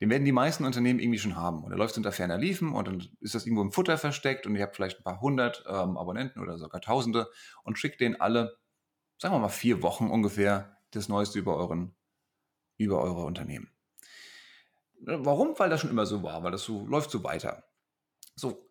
[0.00, 1.62] Den werden die meisten Unternehmen irgendwie schon haben.
[1.62, 4.56] Und er läuft unter ferner Liefen und dann ist das irgendwo im Futter versteckt und
[4.56, 7.28] ihr habt vielleicht ein paar hundert ähm, Abonnenten oder sogar Tausende
[7.64, 8.56] und schickt denen alle,
[9.18, 11.94] sagen wir mal, vier Wochen ungefähr das Neueste über euren,
[12.78, 13.70] über eure Unternehmen.
[15.02, 15.58] Warum?
[15.58, 17.64] Weil das schon immer so war, weil das so läuft so weiter.
[18.36, 18.70] So,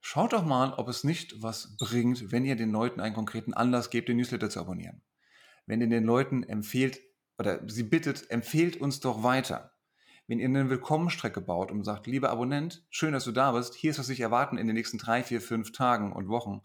[0.00, 3.90] schaut doch mal, ob es nicht was bringt, wenn ihr den Leuten einen konkreten Anlass
[3.90, 5.02] gebt, den Newsletter zu abonnieren.
[5.66, 6.98] Wenn ihr den Leuten empfehlt
[7.40, 9.72] oder sie bittet, empfehlt uns doch weiter.
[10.28, 13.90] Wenn ihr eine Willkommenstrecke baut und sagt, lieber Abonnent, schön, dass du da bist, hier
[13.90, 16.60] ist, was ich erwarten in den nächsten drei, vier, fünf Tagen und Wochen.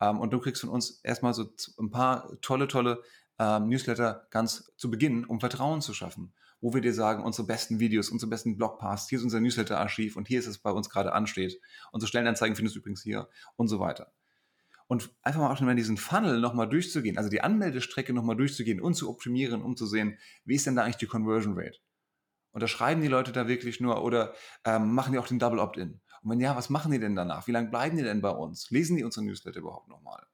[0.00, 3.02] Ähm, und du kriegst von uns erstmal so ein paar tolle, tolle
[3.38, 6.32] ähm, Newsletter ganz zu Beginn, um Vertrauen zu schaffen
[6.64, 10.28] wo wir dir sagen, unsere besten Videos, unsere besten Blogposts, hier ist unser Newsletter-Archiv und
[10.28, 11.60] hier ist es bei uns gerade ansteht.
[11.92, 14.14] Unsere Stellenanzeigen findest du übrigens hier und so weiter.
[14.86, 18.80] Und einfach mal auch schon mal diesen Funnel nochmal durchzugehen, also die Anmeldestrecke nochmal durchzugehen
[18.80, 21.78] und zu optimieren, um zu sehen, wie ist denn da eigentlich die Conversion Rate?
[22.52, 26.00] Unterschreiben die Leute da wirklich nur oder ähm, machen die auch den Double Opt-in?
[26.22, 27.46] Und wenn ja, was machen die denn danach?
[27.46, 28.70] Wie lange bleiben die denn bei uns?
[28.70, 30.26] Lesen die unsere Newsletter überhaupt nochmal?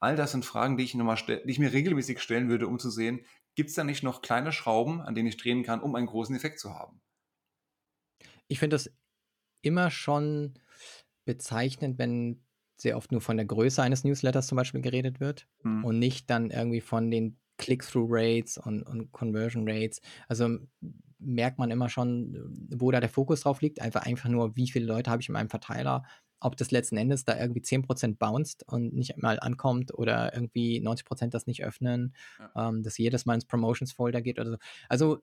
[0.00, 2.78] All das sind Fragen, die ich, noch mal die ich mir regelmäßig stellen würde, um
[2.78, 5.94] zu sehen, gibt es da nicht noch kleine Schrauben, an denen ich drehen kann, um
[5.94, 7.00] einen großen Effekt zu haben?
[8.48, 8.90] Ich finde das
[9.62, 10.54] immer schon
[11.24, 12.44] bezeichnend, wenn
[12.76, 15.84] sehr oft nur von der Größe eines Newsletters zum Beispiel geredet wird hm.
[15.84, 20.00] und nicht dann irgendwie von den Click-through-Rates und, und Conversion Rates.
[20.28, 20.58] Also
[21.18, 22.36] merkt man immer schon,
[22.74, 23.80] wo da der Fokus drauf liegt.
[23.80, 26.04] Einfach, einfach nur, wie viele Leute habe ich in meinem Verteiler
[26.40, 31.30] ob das letzten Endes da irgendwie 10% bounced und nicht mal ankommt oder irgendwie 90%
[31.30, 32.68] das nicht öffnen, ja.
[32.68, 34.56] ähm, dass jedes Mal ins Promotions-Folder geht oder so.
[34.88, 35.18] Also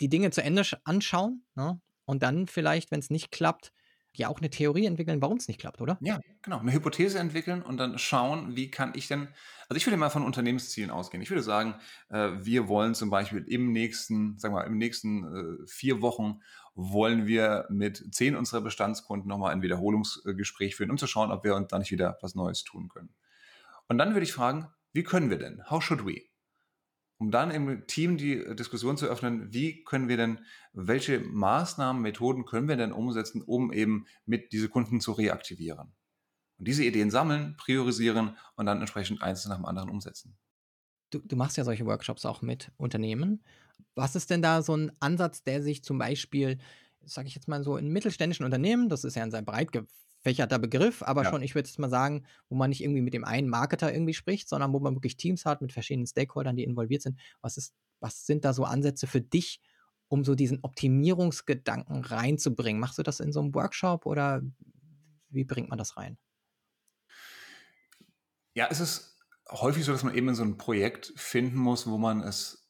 [0.00, 1.80] die Dinge zu Ende anschauen ne?
[2.04, 3.72] und dann vielleicht, wenn es nicht klappt,
[4.20, 5.98] ja auch eine Theorie entwickeln, warum es nicht klappt, oder?
[6.00, 6.58] Ja, genau.
[6.58, 9.28] Eine Hypothese entwickeln und dann schauen, wie kann ich denn,
[9.68, 11.22] also ich würde mal von Unternehmenszielen ausgehen.
[11.22, 11.74] Ich würde sagen,
[12.10, 16.40] äh, wir wollen zum Beispiel im nächsten, sagen wir mal, im nächsten äh, vier Wochen
[16.74, 21.56] wollen wir mit zehn unserer Bestandskunden nochmal ein Wiederholungsgespräch führen, um zu schauen, ob wir
[21.56, 23.14] uns da nicht wieder was Neues tun können.
[23.88, 25.62] Und dann würde ich fragen, wie können wir denn?
[25.68, 26.29] How should we?
[27.20, 30.38] Um dann im Team die Diskussion zu öffnen, wie können wir denn,
[30.72, 35.92] welche Maßnahmen, Methoden können wir denn umsetzen, um eben mit diese Kunden zu reaktivieren.
[36.58, 40.38] Und diese Ideen sammeln, priorisieren und dann entsprechend eins nach dem anderen umsetzen.
[41.10, 43.44] Du, du machst ja solche Workshops auch mit Unternehmen.
[43.94, 46.56] Was ist denn da so ein Ansatz, der sich zum Beispiel,
[47.04, 49.72] sage ich jetzt mal so, in mittelständischen Unternehmen, das ist ja ein sehr breit
[50.22, 51.30] gefächerter Begriff, aber ja.
[51.30, 54.14] schon, ich würde jetzt mal sagen, wo man nicht irgendwie mit dem einen Marketer irgendwie
[54.14, 57.18] spricht, sondern wo man wirklich Teams hat mit verschiedenen Stakeholdern, die involviert sind.
[57.40, 59.60] Was ist, was sind da so Ansätze für dich,
[60.08, 62.80] um so diesen Optimierungsgedanken reinzubringen?
[62.80, 64.42] Machst du das in so einem Workshop oder
[65.30, 66.18] wie bringt man das rein?
[68.52, 69.16] Ja, es ist
[69.48, 72.68] häufig so, dass man eben in so ein Projekt finden muss, wo man es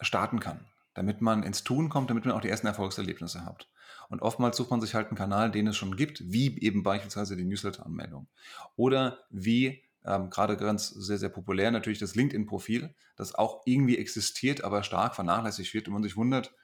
[0.00, 3.68] starten kann, damit man ins Tun kommt, damit man auch die ersten Erfolgserlebnisse hat.
[4.08, 7.36] Und oftmals sucht man sich halt einen Kanal, den es schon gibt, wie eben beispielsweise
[7.36, 8.28] die Newsletter-Anmeldung.
[8.76, 14.62] Oder wie ähm, gerade ganz sehr, sehr populär natürlich das LinkedIn-Profil, das auch irgendwie existiert,
[14.62, 16.54] aber stark vernachlässigt wird und man sich wundert,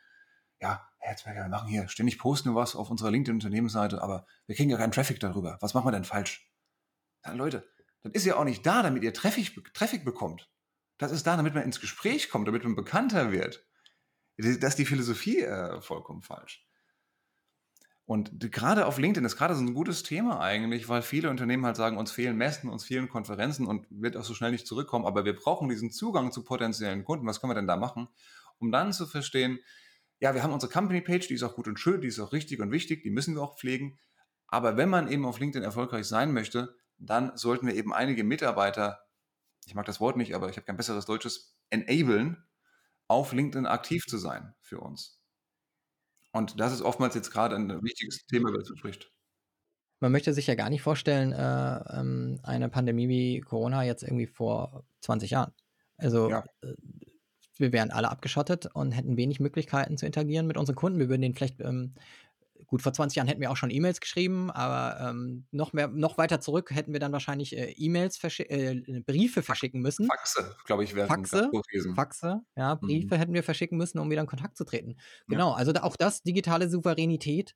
[0.61, 4.71] ja, Herr Herzberger, wir machen hier ständig posten was auf unserer LinkedIn-Unternehmensseite, aber wir kriegen
[4.71, 5.59] ja keinen Traffic darüber.
[5.61, 6.49] Was machen wir denn falsch?
[7.25, 7.69] Ja, Leute,
[8.03, 10.49] das ist ja auch nicht da, damit ihr Traffic, Traffic bekommt.
[10.99, 13.67] Das ist da, damit man ins Gespräch kommt, damit man bekannter wird.
[14.37, 16.65] Das ist die Philosophie äh, vollkommen falsch.
[18.05, 21.77] Und gerade auf LinkedIn ist gerade so ein gutes Thema eigentlich, weil viele Unternehmen halt
[21.77, 25.25] sagen, uns fehlen Messen, uns fehlen Konferenzen und wird auch so schnell nicht zurückkommen, aber
[25.25, 27.27] wir brauchen diesen Zugang zu potenziellen Kunden.
[27.27, 28.09] Was können wir denn da machen?
[28.59, 29.61] Um dann zu verstehen,
[30.19, 32.61] ja, wir haben unsere Company-Page, die ist auch gut und schön, die ist auch richtig
[32.61, 33.99] und wichtig, die müssen wir auch pflegen.
[34.49, 39.01] Aber wenn man eben auf LinkedIn erfolgreich sein möchte, dann sollten wir eben einige Mitarbeiter,
[39.65, 42.45] ich mag das Wort nicht, aber ich habe kein besseres Deutsches, enablen,
[43.09, 45.22] auf LinkedIn aktiv zu sein für uns.
[46.33, 49.13] Und das ist oftmals jetzt gerade ein wichtiges Thema, über das man spricht.
[50.01, 54.27] Man möchte sich ja gar nicht vorstellen, äh, ähm, eine Pandemie wie Corona jetzt irgendwie
[54.27, 55.53] vor 20 Jahren.
[55.97, 56.45] Also ja.
[56.63, 56.75] äh,
[57.57, 60.99] wir wären alle abgeschottet und hätten wenig Möglichkeiten zu interagieren mit unseren Kunden.
[60.99, 61.95] Wir würden denen vielleicht ähm,
[62.73, 66.17] Gut, vor 20 Jahren hätten wir auch schon E-Mails geschrieben, aber ähm, noch, mehr, noch
[66.17, 70.07] weiter zurück hätten wir dann wahrscheinlich äh, E-Mails, äh, Briefe verschicken müssen.
[70.07, 71.51] Faxe, glaube ich, wäre Faxe,
[71.95, 73.19] Faxe, ja, Briefe mhm.
[73.19, 74.97] hätten wir verschicken müssen, um wieder in Kontakt zu treten.
[75.29, 75.57] Genau, ja.
[75.57, 77.55] also da, auch das, digitale Souveränität,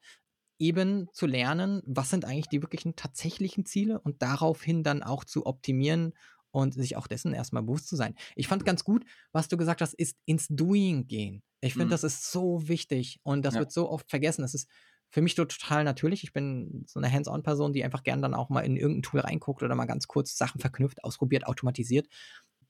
[0.58, 5.46] eben zu lernen, was sind eigentlich die wirklichen tatsächlichen Ziele und daraufhin dann auch zu
[5.46, 6.12] optimieren
[6.50, 8.14] und sich auch dessen erstmal bewusst zu sein.
[8.34, 11.42] Ich fand ganz gut, was du gesagt hast, ist ins Doing gehen.
[11.60, 11.90] Ich finde, mhm.
[11.90, 13.60] das ist so wichtig und das ja.
[13.60, 14.42] wird so oft vergessen.
[14.42, 14.68] Das ist
[15.10, 16.24] für mich total natürlich.
[16.24, 19.62] Ich bin so eine Hands-on-Person, die einfach gern dann auch mal in irgendein Tool reinguckt
[19.62, 22.06] oder mal ganz kurz Sachen verknüpft, ausprobiert, automatisiert.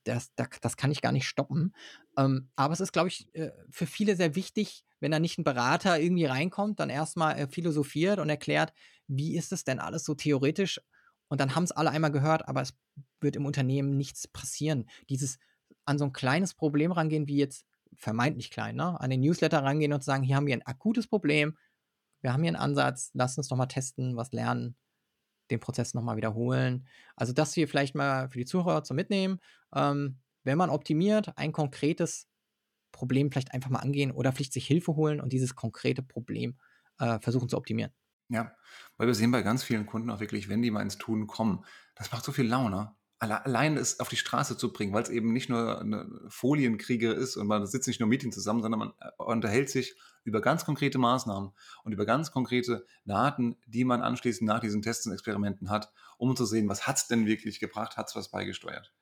[0.03, 1.73] Das, das, das kann ich gar nicht stoppen.
[2.17, 5.43] Ähm, aber es ist, glaube ich, äh, für viele sehr wichtig, wenn da nicht ein
[5.43, 8.73] Berater irgendwie reinkommt, dann erstmal äh, philosophiert und erklärt,
[9.07, 10.79] wie ist es denn alles so theoretisch?
[11.27, 12.73] Und dann haben es alle einmal gehört, aber es
[13.19, 14.89] wird im Unternehmen nichts passieren.
[15.09, 15.39] Dieses
[15.85, 18.99] an so ein kleines Problem rangehen, wie jetzt vermeintlich klein, ne?
[18.99, 21.57] an den Newsletter rangehen und sagen, hier haben wir ein akutes Problem,
[22.21, 24.75] wir haben hier einen Ansatz, lasst uns doch mal testen, was lernen,
[25.49, 26.87] den Prozess nochmal wiederholen.
[27.15, 29.39] Also das hier vielleicht mal für die Zuhörer zu mitnehmen.
[29.73, 32.27] Ähm, wenn man optimiert, ein konkretes
[32.91, 36.57] Problem vielleicht einfach mal angehen oder vielleicht sich Hilfe holen und dieses konkrete Problem
[36.99, 37.91] äh, versuchen zu optimieren.
[38.29, 38.55] Ja,
[38.97, 41.63] weil wir sehen bei ganz vielen Kunden auch wirklich, wenn die mal ins Tun kommen,
[41.95, 42.95] das macht so viel Laune.
[43.19, 47.35] Allein es auf die Straße zu bringen, weil es eben nicht nur eine Folienkriege ist
[47.35, 50.99] und man sitzt nicht nur Meeting zusammen, sondern man äh, unterhält sich über ganz konkrete
[50.99, 51.51] Maßnahmen
[51.83, 56.35] und über ganz konkrete Daten, die man anschließend nach diesen Tests und Experimenten hat, um
[56.35, 58.93] zu sehen, was hat es denn wirklich gebracht, hat es was beigesteuert.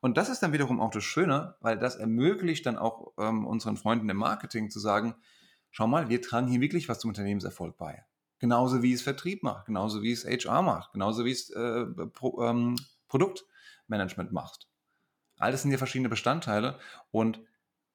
[0.00, 3.76] Und das ist dann wiederum auch das Schöne, weil das ermöglicht dann auch ähm, unseren
[3.76, 5.14] Freunden im Marketing zu sagen,
[5.70, 8.04] schau mal, wir tragen hier wirklich was zum Unternehmenserfolg bei.
[8.40, 12.42] Genauso wie es Vertrieb macht, genauso wie es HR macht, genauso wie es äh, Pro,
[12.42, 12.74] ähm,
[13.92, 14.68] Produktmanagement macht.
[15.38, 16.78] Alles sind ja verschiedene Bestandteile
[17.10, 17.40] und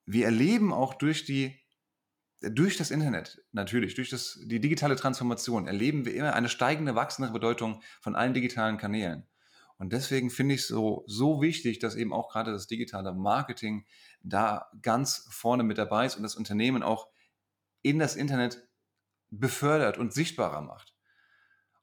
[0.05, 1.60] wir erleben auch durch die
[2.41, 7.31] durch das Internet, natürlich, durch das, die digitale Transformation, erleben wir immer eine steigende, wachsende
[7.31, 9.25] Bedeutung von allen digitalen Kanälen.
[9.79, 13.88] Und deswegen finde ich es so, so wichtig, dass eben auch gerade das digitale Marketing
[14.21, 17.07] da ganz vorne mit dabei ist und das Unternehmen auch
[17.81, 18.67] in das Internet
[19.31, 20.96] befördert und sichtbarer macht.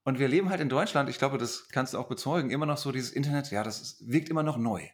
[0.06, 2.76] Und wir leben halt in Deutschland, ich glaube, das kannst du auch bezeugen, immer noch
[2.76, 4.86] so dieses Internet, ja, das ist, wirkt immer noch neu.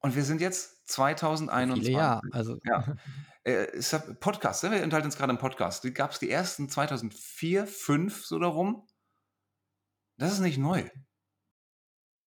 [0.00, 1.86] Und wir sind jetzt 2021.
[1.86, 2.58] Viele ja, also.
[2.64, 2.96] Ja.
[3.44, 3.66] Äh,
[4.20, 4.70] Podcast, ne?
[4.70, 5.82] wir enthalten uns gerade im Podcast.
[5.96, 8.86] Gab es die ersten 2004, 2005 so darum?
[10.16, 10.88] Das ist nicht neu.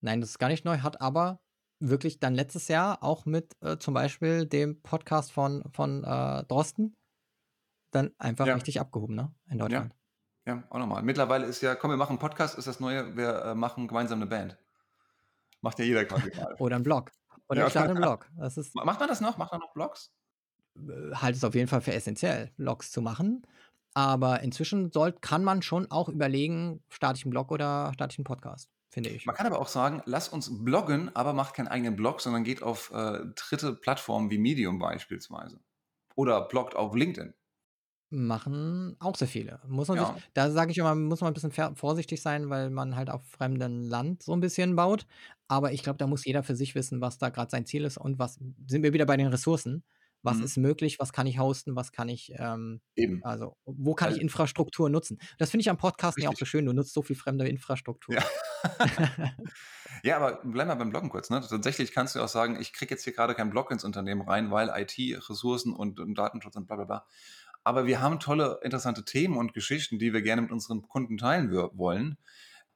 [0.02, 1.40] Nein, das ist gar nicht neu, hat aber
[1.80, 6.98] wirklich dann letztes Jahr auch mit äh, zum Beispiel dem Podcast von, von äh, Drosten
[7.92, 8.56] dann einfach ja.
[8.56, 9.34] richtig abgehoben, ne?
[9.50, 9.94] In Deutschland.
[9.94, 10.05] Ja.
[10.46, 11.02] Ja, auch nochmal.
[11.02, 14.20] Mittlerweile ist ja, komm, wir machen einen Podcast, ist das Neue, wir äh, machen gemeinsam
[14.20, 14.58] eine Band.
[15.62, 16.32] Macht ja jeder quasi.
[16.60, 17.12] Oder ein Blog.
[17.50, 17.68] Oder ja.
[17.68, 18.30] ich starte einen Blog.
[18.38, 19.38] Das ist, Macht man das noch?
[19.38, 20.12] Macht man noch Blogs?
[20.76, 23.46] Äh, halte es auf jeden Fall für essentiell, Blogs zu machen.
[23.96, 28.20] Aber inzwischen soll, kann man schon auch überlegen, starte ich einen Blog oder starte ich
[28.20, 29.26] einen Podcast, finde ich.
[29.26, 32.62] Man kann aber auch sagen, lass uns bloggen, aber macht keinen eigenen Blog, sondern geht
[32.62, 35.62] auf äh, dritte Plattformen wie Medium beispielsweise.
[36.16, 37.34] Oder bloggt auf LinkedIn.
[38.16, 39.60] Machen auch sehr viele.
[39.68, 40.14] Muss man ja.
[40.14, 43.26] sich, da sage ich immer, muss man ein bisschen vorsichtig sein, weil man halt auf
[43.26, 45.06] fremdem Land so ein bisschen baut.
[45.48, 47.98] Aber ich glaube, da muss jeder für sich wissen, was da gerade sein Ziel ist
[47.98, 49.84] und was sind wir wieder bei den Ressourcen.
[50.26, 50.44] Was mhm.
[50.44, 51.00] ist möglich?
[51.00, 51.76] Was kann ich hosten?
[51.76, 53.24] Was kann ich, ähm, Eben.
[53.24, 55.20] also, wo kann also, ich Infrastruktur nutzen?
[55.38, 56.66] Das finde ich am Podcast ja auch so schön.
[56.66, 58.16] Du nutzt so viel fremde Infrastruktur.
[58.16, 58.24] Ja,
[60.04, 61.30] ja aber bleib mal beim Bloggen kurz.
[61.30, 61.42] Ne?
[61.48, 64.50] Tatsächlich kannst du auch sagen, ich kriege jetzt hier gerade keinen Blog ins Unternehmen rein,
[64.50, 64.98] weil IT,
[65.30, 67.06] Ressourcen und, und Datenschutz und bla bla bla.
[67.66, 71.52] Aber wir haben tolle, interessante Themen und Geschichten, die wir gerne mit unseren Kunden teilen
[71.52, 72.18] wollen.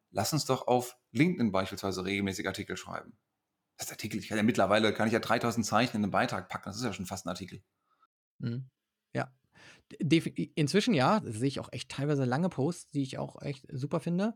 [0.09, 3.15] Lass uns doch auf LinkedIn beispielsweise regelmäßig Artikel schreiben.
[3.77, 4.19] Das Artikel.
[4.19, 6.65] Ich kann ja mittlerweile, kann ich ja 3000 Zeichen in einen Beitrag packen.
[6.65, 7.61] Das ist ja schon fast ein Artikel.
[8.39, 8.67] Mhm.
[9.13, 9.31] Ja.
[10.55, 14.33] Inzwischen ja, sehe ich auch echt teilweise lange Posts, die ich auch echt super finde.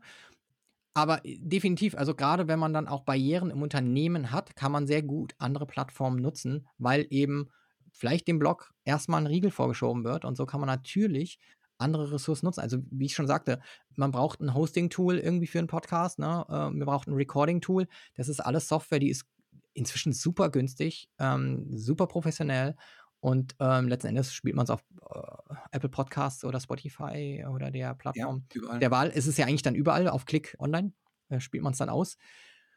[0.94, 4.86] Aber äh, definitiv, also gerade wenn man dann auch Barrieren im Unternehmen hat, kann man
[4.86, 7.50] sehr gut andere Plattformen nutzen, weil eben
[7.94, 11.38] vielleicht dem Blog erstmal ein Riegel vorgeschoben wird und so kann man natürlich
[11.78, 12.60] andere Ressourcen nutzen.
[12.60, 13.60] Also wie ich schon sagte,
[13.96, 16.44] man braucht ein Hosting-Tool irgendwie für einen Podcast, ne?
[16.48, 17.86] Äh, man braucht ein Recording-Tool.
[18.14, 19.26] Das ist alles Software, die ist
[19.72, 22.76] inzwischen super günstig, ähm, super professionell
[23.24, 27.94] und ähm, letzten Endes spielt man es auf äh, Apple Podcasts oder Spotify oder der
[27.94, 29.10] Plattform ja, der Wahl.
[29.14, 30.92] Es ist ja eigentlich dann überall auf Klick online,
[31.30, 32.18] äh, spielt man es dann aus.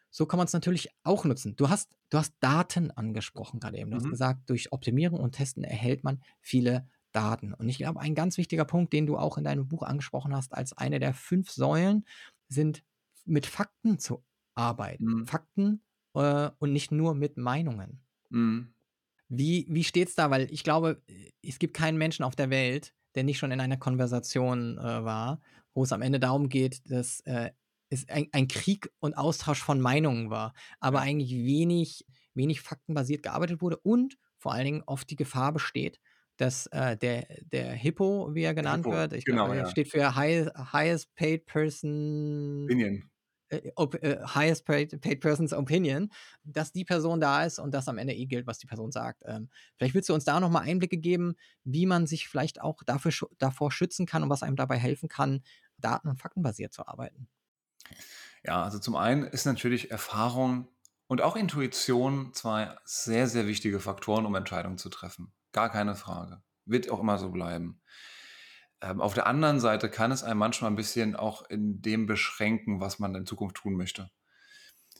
[0.09, 1.55] So kann man es natürlich auch nutzen.
[1.55, 3.91] Du hast, du hast Daten angesprochen gerade eben.
[3.91, 4.01] Du mhm.
[4.01, 7.53] hast gesagt, durch Optimierung und Testen erhält man viele Daten.
[7.53, 10.53] Und ich glaube, ein ganz wichtiger Punkt, den du auch in deinem Buch angesprochen hast,
[10.53, 12.05] als eine der fünf Säulen,
[12.47, 12.83] sind
[13.25, 14.23] mit Fakten zu
[14.55, 15.05] arbeiten.
[15.05, 15.25] Mhm.
[15.25, 15.81] Fakten
[16.13, 18.01] äh, und nicht nur mit Meinungen.
[18.29, 18.73] Mhm.
[19.29, 20.29] Wie, wie steht es da?
[20.29, 21.01] Weil ich glaube,
[21.43, 25.41] es gibt keinen Menschen auf der Welt, der nicht schon in einer Konversation äh, war,
[25.73, 27.51] wo es am Ende darum geht, dass äh,
[27.89, 33.61] es ein, ein, Krieg und Austausch von Meinungen war, aber eigentlich wenig, wenig faktenbasiert gearbeitet
[33.61, 35.99] wurde und vor allen Dingen oft die Gefahr besteht,
[36.37, 39.69] dass äh, der, der Hippo, wie er genannt Hippo, wird, ich genau, glaube, ja.
[39.69, 42.65] steht für High, Highest Paid Person.
[42.65, 43.09] Opinion.
[43.49, 43.71] Äh,
[44.01, 46.09] äh, highest paid, paid Person's Opinion,
[46.43, 49.23] dass die Person da ist und dass am Ende eh gilt, was die Person sagt.
[49.25, 53.13] Ähm, vielleicht willst du uns da nochmal Einblicke geben, wie man sich vielleicht auch dafür,
[53.37, 55.43] davor schützen kann und was einem dabei helfen kann,
[55.77, 57.29] daten- und faktenbasiert zu arbeiten.
[58.43, 60.67] Ja, also zum einen ist natürlich Erfahrung
[61.07, 65.33] und auch Intuition zwei sehr, sehr wichtige Faktoren, um Entscheidungen zu treffen.
[65.51, 66.41] Gar keine Frage.
[66.65, 67.81] Wird auch immer so bleiben.
[68.81, 72.79] Ähm, auf der anderen Seite kann es einem manchmal ein bisschen auch in dem beschränken,
[72.79, 74.11] was man in Zukunft tun möchte.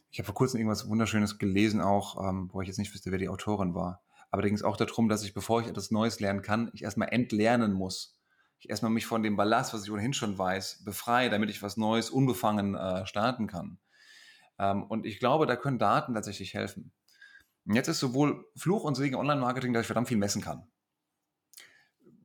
[0.10, 3.20] Ich habe vor kurzem irgendwas Wunderschönes gelesen, auch, ähm, wo ich jetzt nicht wüsste, wer
[3.20, 4.02] die Autorin war.
[4.32, 6.84] Aber da ging es auch darum, dass ich, bevor ich etwas Neues lernen kann, ich
[6.84, 8.17] erstmal entlernen muss.
[8.60, 11.78] Ich erstmal mich von dem Ballast, was ich ohnehin schon weiß, befreie, damit ich was
[11.78, 13.80] Neues unbefangen äh, starten kann.
[14.58, 16.92] Ähm, und ich glaube, da können Daten tatsächlich helfen.
[17.66, 20.68] Und jetzt ist sowohl Fluch und Segen Online-Marketing, dass ich verdammt viel messen kann.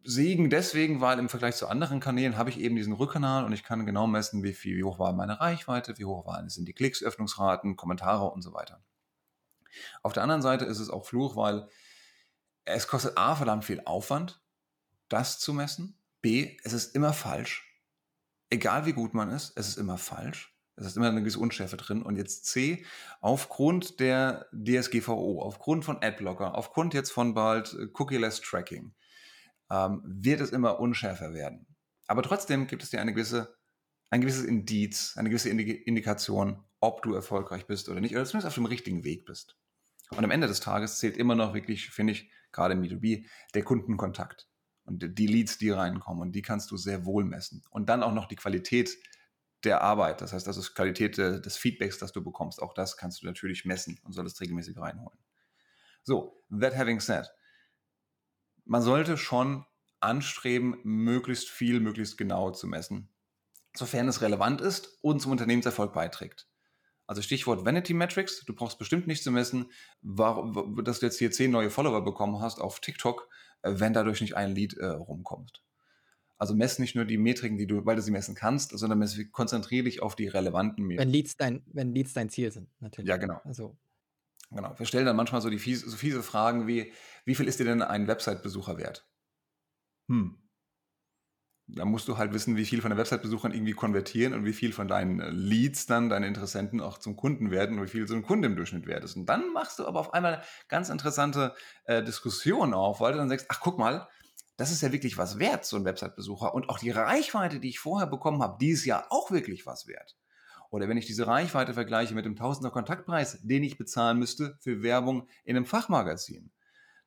[0.05, 3.63] Segen deswegen, weil im Vergleich zu anderen Kanälen habe ich eben diesen Rückkanal und ich
[3.63, 6.73] kann genau messen, wie viel, wie hoch war meine Reichweite, wie hoch waren, sind die
[6.73, 8.83] Klicks, Öffnungsraten, Kommentare und so weiter.
[10.03, 11.69] Auf der anderen Seite ist es auch Fluch, weil
[12.65, 14.43] es kostet A verdammt viel Aufwand,
[15.09, 15.99] das zu messen.
[16.23, 17.69] B, es ist immer falsch.
[18.51, 20.53] Egal wie gut man ist, es ist immer falsch.
[20.77, 22.03] Es ist immer eine gewisse Unschärfe drin.
[22.03, 22.85] Und jetzt C,
[23.21, 28.95] aufgrund der DSGVO, aufgrund von Adblocker, aufgrund jetzt von bald Cookie-less Tracking,
[29.71, 31.67] ähm, wird es immer unschärfer werden.
[32.07, 33.57] Aber trotzdem gibt es dir eine gewisse,
[34.11, 38.55] ein gewisses Indiz, eine gewisse Indikation, ob du erfolgreich bist oder nicht, oder zumindest auf
[38.55, 39.57] dem richtigen Weg bist.
[40.11, 43.63] Und am Ende des Tages zählt immer noch wirklich, finde ich, gerade im B2B, der
[43.63, 44.52] Kundenkontakt.
[44.85, 47.63] Und die Leads, die reinkommen, und die kannst du sehr wohl messen.
[47.71, 48.97] Und dann auch noch die Qualität
[49.65, 50.21] der Arbeit.
[50.21, 52.61] Das heißt, das ist Qualität des Feedbacks, das du bekommst.
[52.61, 55.19] Auch das kannst du natürlich messen und solltest regelmäßig reinholen.
[56.03, 57.29] So, that having said,
[58.65, 59.65] man sollte schon
[60.01, 63.09] anstreben, möglichst viel, möglichst genau zu messen,
[63.77, 66.49] sofern es relevant ist und zum Unternehmenserfolg beiträgt.
[67.07, 69.71] Also Stichwort Vanity Metrics, du brauchst bestimmt nicht zu messen,
[70.03, 74.37] dass du jetzt hier zehn neue Follower bekommen hast auf TikTok, äh, wenn dadurch nicht
[74.37, 75.63] ein Lead äh, rumkommt.
[76.39, 79.85] Also mess nicht nur die Metriken, die du, weil du sie messen kannst, sondern konzentriere
[79.85, 81.09] dich auf die relevanten Metriken.
[81.09, 83.09] Wenn Leads dein, wenn Leads dein Ziel sind, natürlich.
[83.09, 83.41] Ja, genau.
[83.45, 83.77] Also
[84.55, 84.79] Genau.
[84.79, 86.93] Wir stellen dann manchmal so die fiese, so fiese Fragen wie,
[87.25, 89.09] wie viel ist dir denn ein Website-Besucher wert?
[90.09, 90.37] Hm.
[91.69, 94.73] Da musst du halt wissen, wie viel von den Website-Besuchern irgendwie konvertieren und wie viel
[94.73, 98.15] von deinen äh, Leads dann, deine Interessenten auch zum Kunden werden und wie viel so
[98.15, 99.17] ein Kunde im Durchschnitt wert ist.
[99.17, 101.55] Und dann machst du aber auf einmal ganz interessante
[101.85, 104.09] äh, Diskussionen auf, weil du dann sagst, ach guck mal,
[104.57, 106.55] das ist ja wirklich was wert, so ein Website-Besucher.
[106.55, 109.87] Und auch die Reichweite, die ich vorher bekommen habe, die ist ja auch wirklich was
[109.87, 110.17] wert.
[110.71, 114.83] Oder wenn ich diese Reichweite vergleiche mit dem Tausender Kontaktpreis, den ich bezahlen müsste für
[114.83, 116.51] Werbung in einem Fachmagazin,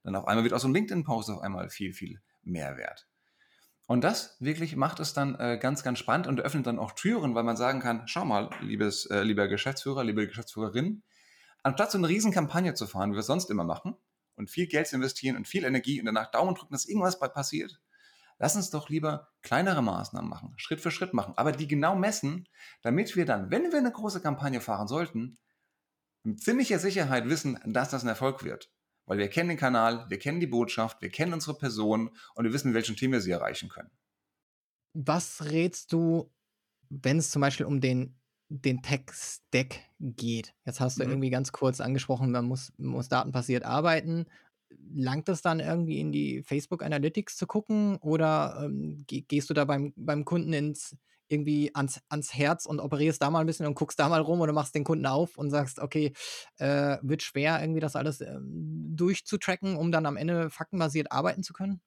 [0.03, 3.07] dann auf einmal wird auch so ein LinkedIn-Post auf einmal viel, viel mehr wert.
[3.87, 7.35] Und das wirklich macht es dann äh, ganz, ganz spannend und öffnet dann auch Türen,
[7.35, 11.03] weil man sagen kann, schau mal, liebes, äh, lieber Geschäftsführer, liebe Geschäftsführerin,
[11.61, 13.95] anstatt so eine Riesenkampagne zu fahren, wie wir es sonst immer machen,
[14.35, 17.27] und viel Geld zu investieren und viel Energie und danach Daumen drücken, dass irgendwas bei
[17.27, 17.79] passiert,
[18.37, 22.47] Lass uns doch lieber kleinere Maßnahmen machen, Schritt für Schritt machen, aber die genau messen,
[22.81, 25.37] damit wir dann, wenn wir eine große Kampagne fahren sollten,
[26.23, 28.69] mit ziemlicher Sicherheit wissen, dass das ein Erfolg wird.
[29.05, 32.53] Weil wir kennen den Kanal, wir kennen die Botschaft, wir kennen unsere Person und wir
[32.53, 33.91] wissen, mit welchem Team wir sie erreichen können.
[34.93, 36.31] Was rätst du,
[36.89, 38.17] wenn es zum Beispiel um den,
[38.49, 40.55] den Tech-Stack geht?
[40.65, 41.11] Jetzt hast du mhm.
[41.11, 44.25] irgendwie ganz kurz angesprochen, man muss, muss datenbasiert arbeiten
[44.93, 49.65] langt es dann irgendwie in die Facebook Analytics zu gucken oder ähm, gehst du da
[49.65, 50.95] beim, beim Kunden ins
[51.27, 54.41] irgendwie ans, ans Herz und operierst da mal ein bisschen und guckst da mal rum
[54.41, 56.13] oder machst den Kunden auf und sagst, okay,
[56.57, 61.53] äh, wird schwer, irgendwie das alles ähm, durchzutracken, um dann am Ende faktenbasiert arbeiten zu
[61.53, 61.81] können?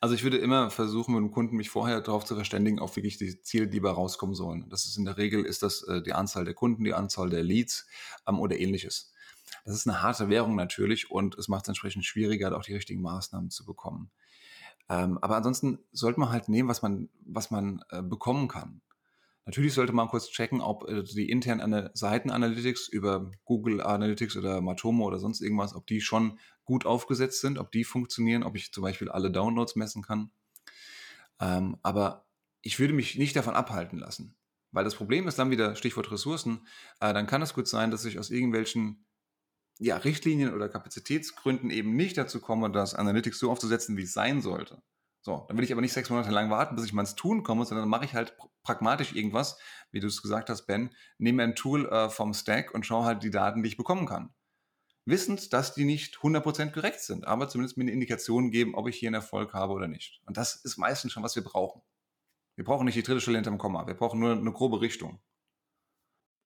[0.00, 3.18] Also ich würde immer versuchen, mit dem Kunden mich vorher darauf zu verständigen, auf wirklich
[3.18, 4.68] die Ziele, die bei rauskommen sollen.
[4.70, 7.42] Das ist in der Regel ist das äh, die Anzahl der Kunden, die Anzahl der
[7.42, 7.86] Leads
[8.26, 9.12] ähm, oder ähnliches.
[9.64, 13.02] Das ist eine harte Währung natürlich und es macht es entsprechend schwieriger, auch die richtigen
[13.02, 14.10] Maßnahmen zu bekommen.
[14.90, 18.82] Ähm, aber ansonsten sollte man halt nehmen, was man, was man äh, bekommen kann.
[19.46, 25.06] Natürlich sollte man kurz checken, ob äh, die internen Seitenanalytics über Google Analytics oder Matomo
[25.06, 28.82] oder sonst irgendwas, ob die schon gut aufgesetzt sind, ob die funktionieren, ob ich zum
[28.82, 30.32] Beispiel alle Downloads messen kann.
[31.40, 32.26] Ähm, aber
[32.60, 34.34] ich würde mich nicht davon abhalten lassen.
[34.72, 36.66] Weil das Problem ist dann wieder, Stichwort Ressourcen,
[37.00, 39.04] äh, dann kann es gut sein, dass ich aus irgendwelchen
[39.80, 44.42] ja, Richtlinien oder Kapazitätsgründen eben nicht dazu komme, das Analytics so aufzusetzen, wie es sein
[44.42, 44.82] sollte.
[45.22, 47.42] So, dann will ich aber nicht sechs Monate lang warten, bis ich mal ins Tun
[47.42, 49.58] komme, sondern dann mache ich halt pragmatisch irgendwas,
[49.90, 53.22] wie du es gesagt hast, Ben, nehme ein Tool äh, vom Stack und schaue halt
[53.22, 54.34] die Daten, die ich bekommen kann.
[55.06, 58.96] Wissend, dass die nicht 100% korrekt sind, aber zumindest mir eine Indikation geben, ob ich
[58.96, 60.20] hier einen Erfolg habe oder nicht.
[60.26, 61.80] Und das ist meistens schon, was wir brauchen.
[62.54, 65.20] Wir brauchen nicht die dritte Stelle hinterm Komma, wir brauchen nur eine grobe Richtung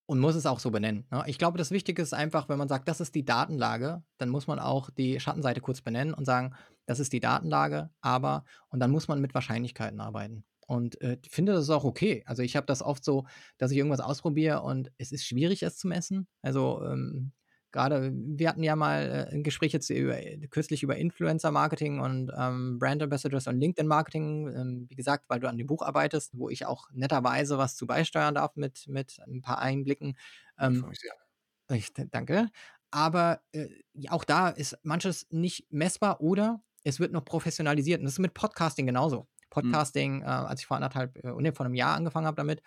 [0.06, 1.06] und muss es auch so benennen.
[1.10, 1.24] Ne?
[1.26, 4.46] Ich glaube, das Wichtige ist einfach, wenn man sagt, das ist die Datenlage, dann muss
[4.46, 6.54] man auch die Schattenseite kurz benennen und sagen,
[6.86, 10.44] das ist die Datenlage, aber, und dann muss man mit Wahrscheinlichkeiten arbeiten.
[10.66, 12.22] Und äh, finde das auch okay.
[12.26, 13.26] Also ich habe das oft so,
[13.58, 16.26] dass ich irgendwas ausprobiere und es ist schwierig, es zu messen.
[16.42, 17.32] Also ähm,
[17.74, 20.16] gerade, wir hatten ja mal äh, ein Gespräch jetzt über,
[20.48, 25.58] kürzlich über Influencer-Marketing und ähm, Brand Ambassadors und LinkedIn-Marketing, ähm, wie gesagt, weil du an
[25.58, 29.58] dem Buch arbeitest, wo ich auch netterweise was zu beisteuern darf mit, mit ein paar
[29.58, 30.16] Einblicken.
[30.58, 32.48] Ähm, ich, ich danke.
[32.92, 33.68] aber äh,
[34.08, 37.98] auch da ist manches nicht messbar oder es wird noch professionalisiert.
[37.98, 39.22] Und das ist mit Podcasting genauso.
[39.22, 39.50] Mhm.
[39.50, 42.62] Podcasting, äh, als ich vor anderthalb, äh, nee, vor einem Jahr angefangen habe damit,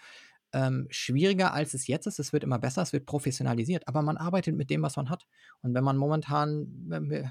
[0.58, 2.18] ähm, schwieriger als es jetzt ist.
[2.18, 5.28] Es wird immer besser, es wird professionalisiert, aber man arbeitet mit dem, was man hat.
[5.62, 6.68] Und wenn man momentan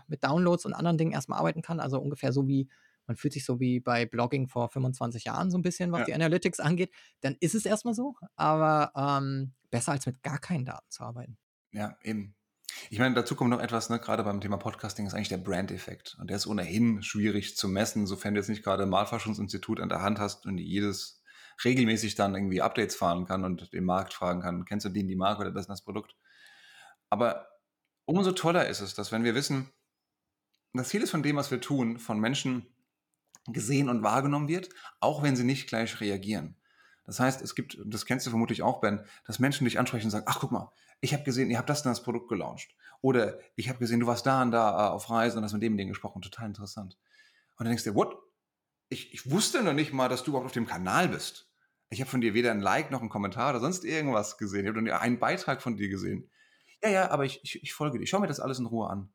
[0.06, 2.68] mit Downloads und anderen Dingen erstmal arbeiten kann, also ungefähr so wie,
[3.08, 6.04] man fühlt sich so wie bei Blogging vor 25 Jahren so ein bisschen, was Ja.
[6.06, 10.64] die Analytics angeht, dann ist es erstmal so, aber ähm, besser als mit gar keinen
[10.64, 11.36] Daten zu arbeiten.
[11.72, 12.36] Ja, eben.
[12.90, 16.16] Ich meine, dazu kommt noch etwas, ne, gerade beim Thema Podcasting ist eigentlich der Brand-Effekt.
[16.20, 19.88] Und der ist ohnehin schwierig zu messen, sofern du jetzt nicht gerade ein Malforschungsinstitut an
[19.88, 21.22] der Hand hast und jedes
[21.64, 25.16] regelmäßig dann irgendwie Updates fahren kann und den Markt fragen kann, kennst du den, die
[25.16, 26.16] Marke oder das das Produkt?
[27.10, 27.48] Aber
[28.04, 29.70] umso toller ist es, dass wenn wir wissen,
[30.72, 32.66] dass vieles von dem, was wir tun, von Menschen
[33.46, 34.68] gesehen und wahrgenommen wird,
[35.00, 36.56] auch wenn sie nicht gleich reagieren.
[37.04, 40.10] Das heißt, es gibt, das kennst du vermutlich auch, Ben, dass Menschen dich ansprechen und
[40.10, 42.74] sagen, ach guck mal, ich habe gesehen, ihr habt das und das Produkt gelauncht.
[43.00, 45.62] Oder ich habe gesehen, du warst da und da äh, auf Reisen und hast mit
[45.62, 46.98] dem und dem gesprochen, total interessant.
[47.56, 48.16] Und dann denkst du dir, what?
[48.88, 51.50] Ich, ich wusste noch nicht mal, dass du überhaupt auf dem Kanal bist.
[51.90, 54.62] Ich habe von dir weder ein Like noch einen Kommentar oder sonst irgendwas gesehen.
[54.62, 56.30] Ich habe nur einen Beitrag von dir gesehen.
[56.82, 58.04] Ja, ja, aber ich, ich, ich folge dir.
[58.04, 59.12] Ich schaue mir das alles in Ruhe an.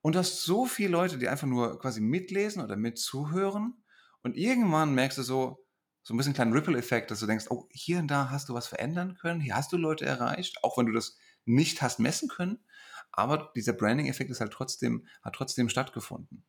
[0.00, 3.82] Und du hast so viele Leute, die einfach nur quasi mitlesen oder mitzuhören.
[4.22, 5.66] Und irgendwann merkst du so,
[6.02, 8.68] so ein bisschen kleinen Ripple-Effekt, dass du denkst, oh, hier und da hast du was
[8.68, 12.64] verändern können, hier hast du Leute erreicht, auch wenn du das nicht hast messen können.
[13.10, 16.44] Aber dieser Branding-Effekt ist halt trotzdem, hat trotzdem stattgefunden.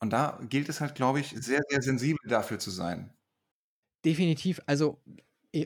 [0.00, 3.14] Und da gilt es halt, glaube ich, sehr, sehr sensibel dafür zu sein.
[4.04, 4.60] Definitiv.
[4.66, 5.02] Also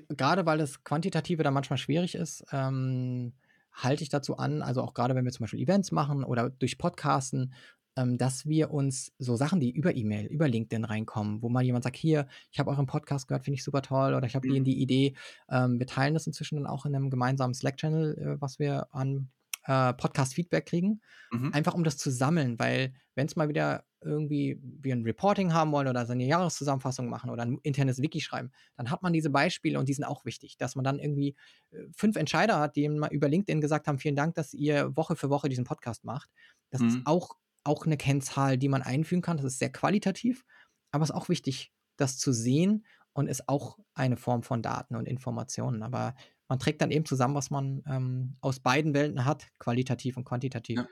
[0.09, 3.35] gerade weil das Quantitative da manchmal schwierig ist, ähm,
[3.73, 6.79] halte ich dazu an, also auch gerade wenn wir zum Beispiel Events machen oder durch
[6.79, 7.53] Podcasten,
[7.97, 11.85] ähm, dass wir uns so Sachen, die über E-Mail, über LinkedIn reinkommen, wo mal jemand
[11.85, 14.65] sagt, hier, ich habe euren Podcast gehört, finde ich super toll oder ich habe Mhm.
[14.65, 15.15] die Idee.
[15.51, 19.31] Ähm, wir teilen das inzwischen dann auch in einem gemeinsamen Slack-Channel, äh, was wir an
[19.65, 21.01] äh, Podcast-Feedback kriegen.
[21.31, 21.53] Mhm.
[21.53, 25.73] Einfach um das zu sammeln, weil wenn es mal wieder irgendwie wir ein Reporting haben
[25.73, 29.31] wollen oder so eine Jahreszusammenfassung machen oder ein internes Wiki schreiben, dann hat man diese
[29.31, 31.37] Beispiele und die sind auch wichtig, dass man dann irgendwie
[31.71, 35.17] äh, fünf Entscheider hat, die mal über LinkedIn gesagt haben, vielen Dank, dass ihr Woche
[35.17, 36.31] für Woche diesen Podcast macht.
[36.71, 37.07] Das ist Mhm.
[37.07, 39.39] auch, auch eine Kennzahl, die man einfügen kann.
[39.39, 40.45] Das ist sehr qualitativ,
[40.91, 42.85] aber es ist auch wichtig, das zu sehen
[43.15, 45.83] und ist auch eine Form von Daten und Informationen.
[45.83, 46.15] Aber
[46.55, 50.77] man trägt dann eben zusammen, was man ähm, aus beiden Welten hat, qualitativ und quantitativ.
[50.77, 50.87] Ja.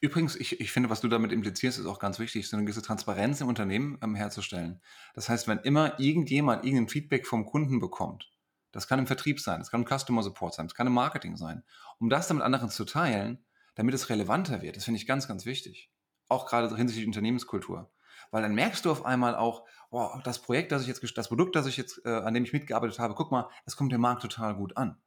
[0.00, 2.80] Übrigens, ich, ich finde, was du damit implizierst, ist auch ganz wichtig, so eine gewisse
[2.80, 4.80] Transparenz im Unternehmen ähm, herzustellen.
[5.12, 8.32] Das heißt, wenn immer irgendjemand irgendein Feedback vom Kunden bekommt,
[8.72, 11.36] das kann im Vertrieb sein, das kann im Customer Support sein, das kann im Marketing
[11.36, 11.62] sein,
[11.98, 13.44] um das dann mit anderen zu teilen,
[13.74, 15.90] damit es relevanter wird, das finde ich ganz, ganz wichtig.
[16.28, 17.92] Auch gerade hinsichtlich Unternehmenskultur.
[18.30, 21.56] Weil dann merkst du auf einmal auch, wow, das Projekt, das ich jetzt, das Produkt,
[21.56, 24.22] das ich jetzt, äh, an dem ich mitgearbeitet habe, guck mal, es kommt dem Markt
[24.22, 25.00] total gut an.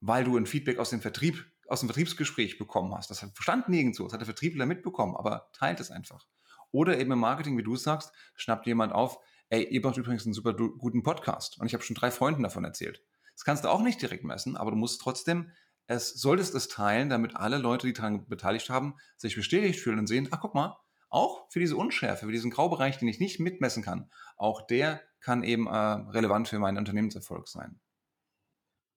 [0.00, 3.10] Weil du ein Feedback aus dem Vertrieb, aus dem Vertriebsgespräch bekommen hast.
[3.10, 6.26] Das stand nirgendwo, das hat der Vertriebler mitbekommen, aber teilt es einfach.
[6.70, 9.18] Oder eben im Marketing, wie du sagst, schnappt jemand auf,
[9.48, 11.58] ey, ihr macht übrigens einen super guten Podcast.
[11.58, 13.02] Und ich habe schon drei Freunden davon erzählt.
[13.34, 15.52] Das kannst du auch nicht direkt messen, aber du musst trotzdem,
[15.86, 20.06] es solltest es teilen, damit alle Leute, die daran beteiligt haben, sich bestätigt fühlen und
[20.06, 20.76] sehen, ach guck mal,
[21.16, 25.42] auch für diese Unschärfe, für diesen Graubereich, den ich nicht mitmessen kann, auch der kann
[25.44, 27.80] eben äh, relevant für meinen Unternehmenserfolg sein.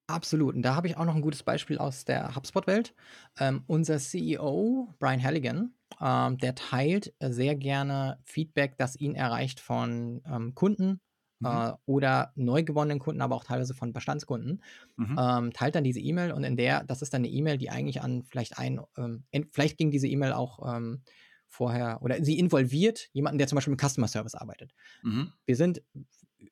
[0.07, 0.55] Absolut.
[0.55, 2.95] Und da habe ich auch noch ein gutes Beispiel aus der HubSpot-Welt.
[3.39, 9.59] Ähm, unser CEO, Brian Halligan, ähm, der teilt äh, sehr gerne Feedback, das ihn erreicht
[9.59, 10.99] von ähm, Kunden
[11.41, 11.59] Mhm.
[11.59, 14.63] äh, oder neu gewonnenen Kunden, aber auch teilweise von Bestandskunden.
[14.97, 15.15] Mhm.
[15.15, 18.01] Ähm, teilt dann diese E-Mail und in der, das ist dann eine E-Mail, die eigentlich
[18.01, 21.03] an vielleicht ein, ähm, vielleicht ging diese E-Mail auch ähm,
[21.50, 24.74] vorher oder sie involviert jemanden, der zum Beispiel mit Customer Service arbeitet.
[25.04, 25.34] Mhm.
[25.45, 25.82] Wir sind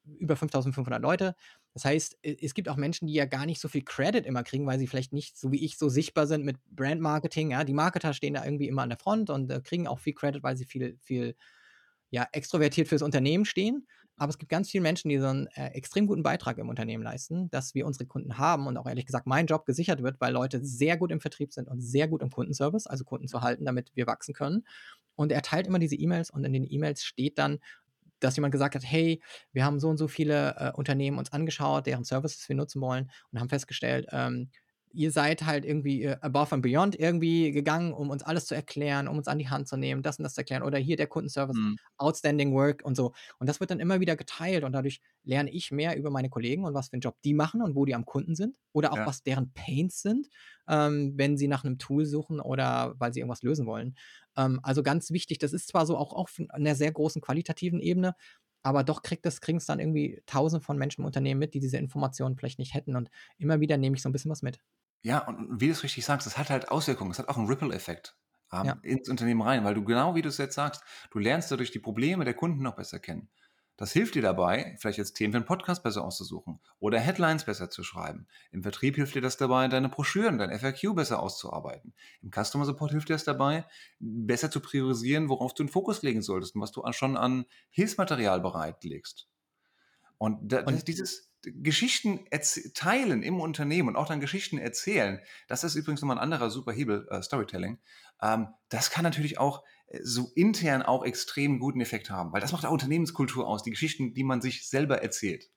[0.06, 1.36] über 5500 Leute.
[1.74, 4.66] Das heißt, es gibt auch Menschen, die ja gar nicht so viel Credit immer kriegen,
[4.66, 7.52] weil sie vielleicht nicht, so wie ich, so sichtbar sind mit Brand Marketing.
[7.52, 10.14] Ja, die Marketer stehen da irgendwie immer an der Front und äh, kriegen auch viel
[10.14, 11.36] Credit, weil sie viel, viel
[12.10, 13.88] ja, extrovertiert fürs Unternehmen stehen.
[14.18, 17.04] Aber es gibt ganz viele Menschen, die so einen äh, extrem guten Beitrag im Unternehmen
[17.04, 20.34] leisten, dass wir unsere Kunden haben und auch ehrlich gesagt mein Job gesichert wird, weil
[20.34, 23.64] Leute sehr gut im Vertrieb sind und sehr gut im Kundenservice, also Kunden zu halten,
[23.66, 24.66] damit wir wachsen können.
[25.16, 27.60] Und er teilt immer diese E-Mails und in den E-Mails steht dann,
[28.20, 31.86] dass jemand gesagt hat, hey, wir haben so und so viele äh, Unternehmen uns angeschaut,
[31.86, 34.50] deren Services wir nutzen wollen und haben festgestellt, ähm,
[34.98, 39.08] ihr seid halt irgendwie äh, above and beyond irgendwie gegangen, um uns alles zu erklären,
[39.08, 41.08] um uns an die Hand zu nehmen, das und das zu erklären oder hier der
[41.08, 41.78] Kundenservice, Mhm.
[41.98, 43.14] outstanding work und so.
[43.40, 46.64] Und das wird dann immer wieder geteilt und dadurch lerne ich mehr über meine Kollegen
[46.66, 49.00] und was für einen Job die machen und wo die am Kunden sind oder auch
[49.00, 49.06] Ja.
[49.06, 50.28] was deren Pains sind,
[50.68, 53.96] ähm, wenn sie nach einem Tool suchen oder weil sie irgendwas lösen wollen.
[54.36, 58.16] Ähm, also ganz wichtig, das ist zwar so auch auf einer sehr großen qualitativen Ebene,
[58.64, 61.60] aber doch kriegt das, kriegen es dann irgendwie tausend von Menschen im Unternehmen mit, die
[61.60, 62.96] diese Informationen vielleicht nicht hätten.
[62.96, 64.60] Und immer wieder nehme ich so ein bisschen was mit.
[65.04, 67.12] Ja, und wie du es richtig sagst, das hat halt Auswirkungen.
[67.12, 68.18] Es hat auch einen Ripple-Effekt
[68.52, 68.84] ähm, Ja.
[68.84, 71.80] ins Unternehmen rein, weil du genau wie du es jetzt sagst, du lernst dadurch die
[71.80, 73.30] Probleme der Kunden noch besser kennen.
[73.80, 77.70] Das hilft dir dabei, vielleicht jetzt Themen für einen Podcast besser auszusuchen oder Headlines besser
[77.70, 78.28] zu schreiben.
[78.52, 81.94] Im Vertrieb hilft dir das dabei, deine Broschüren, dein FAQ besser auszuarbeiten.
[82.24, 83.66] Im Customer Support hilft dir das dabei,
[84.00, 88.42] besser zu priorisieren, worauf du den Fokus legen solltest und was du schon an Hilfsmaterial
[88.42, 89.28] bereitlegst.
[90.18, 92.26] Und, da, und dieses Geschichten
[92.74, 96.72] teilen im Unternehmen und auch dann Geschichten erzählen, das ist übrigens nochmal ein anderer super
[96.72, 97.80] Hebel, äh, Storytelling.
[98.22, 102.52] Ähm, das kann natürlich auch äh, so intern auch extrem guten Effekt haben, weil das
[102.52, 105.50] macht auch Unternehmenskultur aus, die Geschichten, die man sich selber erzählt.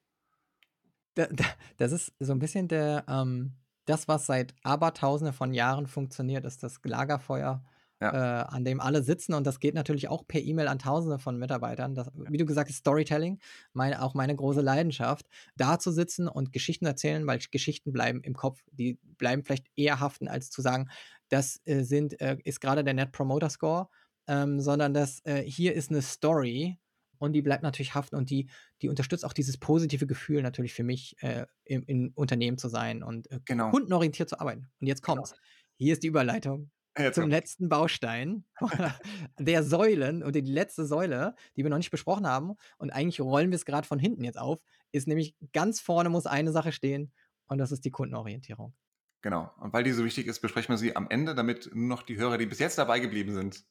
[1.14, 1.44] Da, da,
[1.78, 3.56] das ist so ein bisschen der, ähm,
[3.86, 7.64] das, was seit Abertausende von Jahren funktioniert, ist das Lagerfeuer
[8.00, 8.42] ja.
[8.42, 11.38] äh, an dem alle sitzen und das geht natürlich auch per E-Mail an Tausende von
[11.38, 11.94] Mitarbeitern.
[11.94, 13.38] Das, wie du gesagt hast, Storytelling,
[13.72, 15.26] meine, auch meine große Leidenschaft,
[15.56, 20.00] da zu sitzen und Geschichten erzählen, weil Geschichten bleiben im Kopf, die bleiben vielleicht eher
[20.00, 20.88] haften, als zu sagen,
[21.28, 23.88] das äh, sind, äh, ist gerade der Net Promoter Score,
[24.26, 26.78] ähm, sondern das äh, hier ist eine Story
[27.18, 28.48] und die bleibt natürlich haften und die,
[28.80, 33.02] die unterstützt auch dieses positive Gefühl natürlich für mich, äh, im, im, Unternehmen zu sein
[33.02, 33.70] und äh, genau.
[33.70, 34.70] kundenorientiert zu arbeiten.
[34.80, 35.32] Und jetzt kommt's.
[35.32, 35.42] Genau.
[35.76, 38.44] Hier ist die Überleitung Jetzt zum letzten Baustein
[39.38, 42.54] der Säulen und die letzte Säule, die wir noch nicht besprochen haben.
[42.78, 44.58] Und eigentlich rollen wir es gerade von hinten jetzt auf,
[44.92, 47.12] ist nämlich ganz vorne muss eine Sache stehen
[47.46, 48.74] und das ist die Kundenorientierung.
[49.22, 49.50] Genau.
[49.60, 52.16] Und weil die so wichtig ist, besprechen wir sie am Ende, damit nur noch die
[52.16, 53.64] Hörer, die bis jetzt dabei geblieben sind,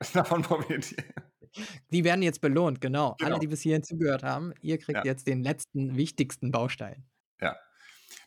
[0.14, 1.04] davon profitieren.
[1.90, 3.14] Die werden jetzt belohnt, genau.
[3.18, 3.30] genau.
[3.30, 5.04] Alle, die bis hierhin zugehört haben, ihr kriegt ja.
[5.04, 7.04] jetzt den letzten, wichtigsten Baustein.
[7.40, 7.56] Ja.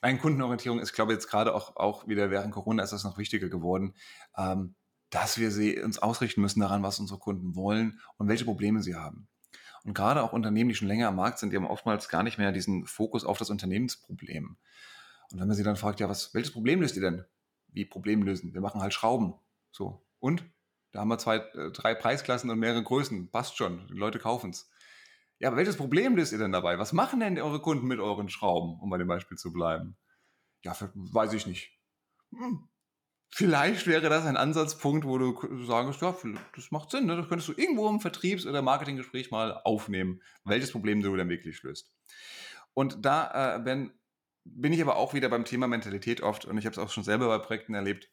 [0.01, 3.17] Nein, Kundenorientierung ist, glaube ich, jetzt gerade auch, auch wieder während Corona ist das noch
[3.17, 3.93] wichtiger geworden,
[4.37, 4.75] ähm,
[5.09, 8.95] dass wir sie, uns ausrichten müssen daran, was unsere Kunden wollen und welche Probleme sie
[8.95, 9.27] haben.
[9.83, 12.37] Und gerade auch Unternehmen, die schon länger am Markt sind, die haben oftmals gar nicht
[12.37, 14.57] mehr diesen Fokus auf das Unternehmensproblem.
[15.31, 17.25] Und wenn man sie dann fragt, ja, was, welches Problem löst ihr denn?
[17.67, 18.53] Wie Problem lösen?
[18.53, 19.33] Wir machen halt Schrauben.
[19.71, 20.05] So.
[20.19, 20.43] Und?
[20.91, 23.31] Da haben wir zwei, äh, drei Preisklassen und mehrere Größen.
[23.31, 23.87] Passt schon.
[23.87, 24.69] Die Leute kaufen es.
[25.41, 26.77] Ja, aber welches Problem löst ihr denn dabei?
[26.77, 29.97] Was machen denn eure Kunden mit euren Schrauben, um bei dem Beispiel zu bleiben?
[30.63, 31.71] Ja, weiß ich nicht.
[32.29, 32.69] Hm.
[33.33, 36.15] Vielleicht wäre das ein Ansatzpunkt, wo du sagst, ja,
[36.55, 37.17] das macht Sinn, ne?
[37.17, 41.63] das könntest du irgendwo im Vertriebs- oder Marketinggespräch mal aufnehmen, welches Problem du denn wirklich
[41.63, 41.91] löst.
[42.75, 43.93] Und da äh, ben,
[44.43, 47.03] bin ich aber auch wieder beim Thema Mentalität oft, und ich habe es auch schon
[47.03, 48.11] selber bei Projekten erlebt,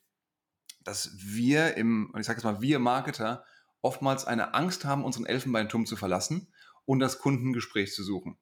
[0.83, 3.45] dass wir im, und ich sage jetzt mal, wir Marketer
[3.83, 6.51] oftmals eine Angst haben, unseren Elfenbeinturm zu verlassen
[6.89, 8.39] und das Kundengespräch zu suchen.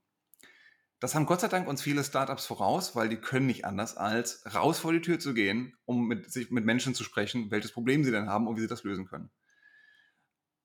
[1.01, 4.43] Das haben Gott sei Dank uns viele Startups voraus, weil die können nicht anders, als
[4.55, 8.05] raus vor die Tür zu gehen, um mit, sich mit Menschen zu sprechen, welches Problem
[8.05, 9.31] sie denn haben und wie sie das lösen können.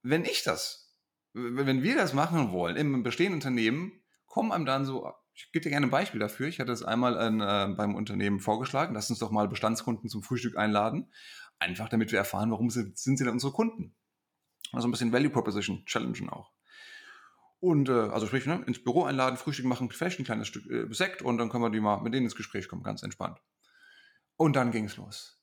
[0.04, 0.96] Wenn ich das,
[1.34, 5.72] wenn wir das machen wollen im bestehenden Unternehmen, kommen einem dann so, ich gebe dir
[5.72, 6.48] gerne ein Beispiel dafür.
[6.48, 10.22] Ich hatte es einmal in, äh, beim Unternehmen vorgeschlagen, lass uns doch mal Bestandskunden zum
[10.22, 11.12] Frühstück einladen,
[11.58, 13.96] einfach damit wir erfahren, warum sie, sind sie denn unsere Kunden.
[14.72, 16.52] Also ein bisschen Value Proposition challengen auch.
[17.62, 20.92] Und äh, also sprich, ne, ins Büro einladen, Frühstück machen, vielleicht ein kleines Stück äh,
[20.92, 23.40] Sekt und dann können wir die mal mit denen ins Gespräch kommen, ganz entspannt.
[24.36, 25.40] Und dann ging es los.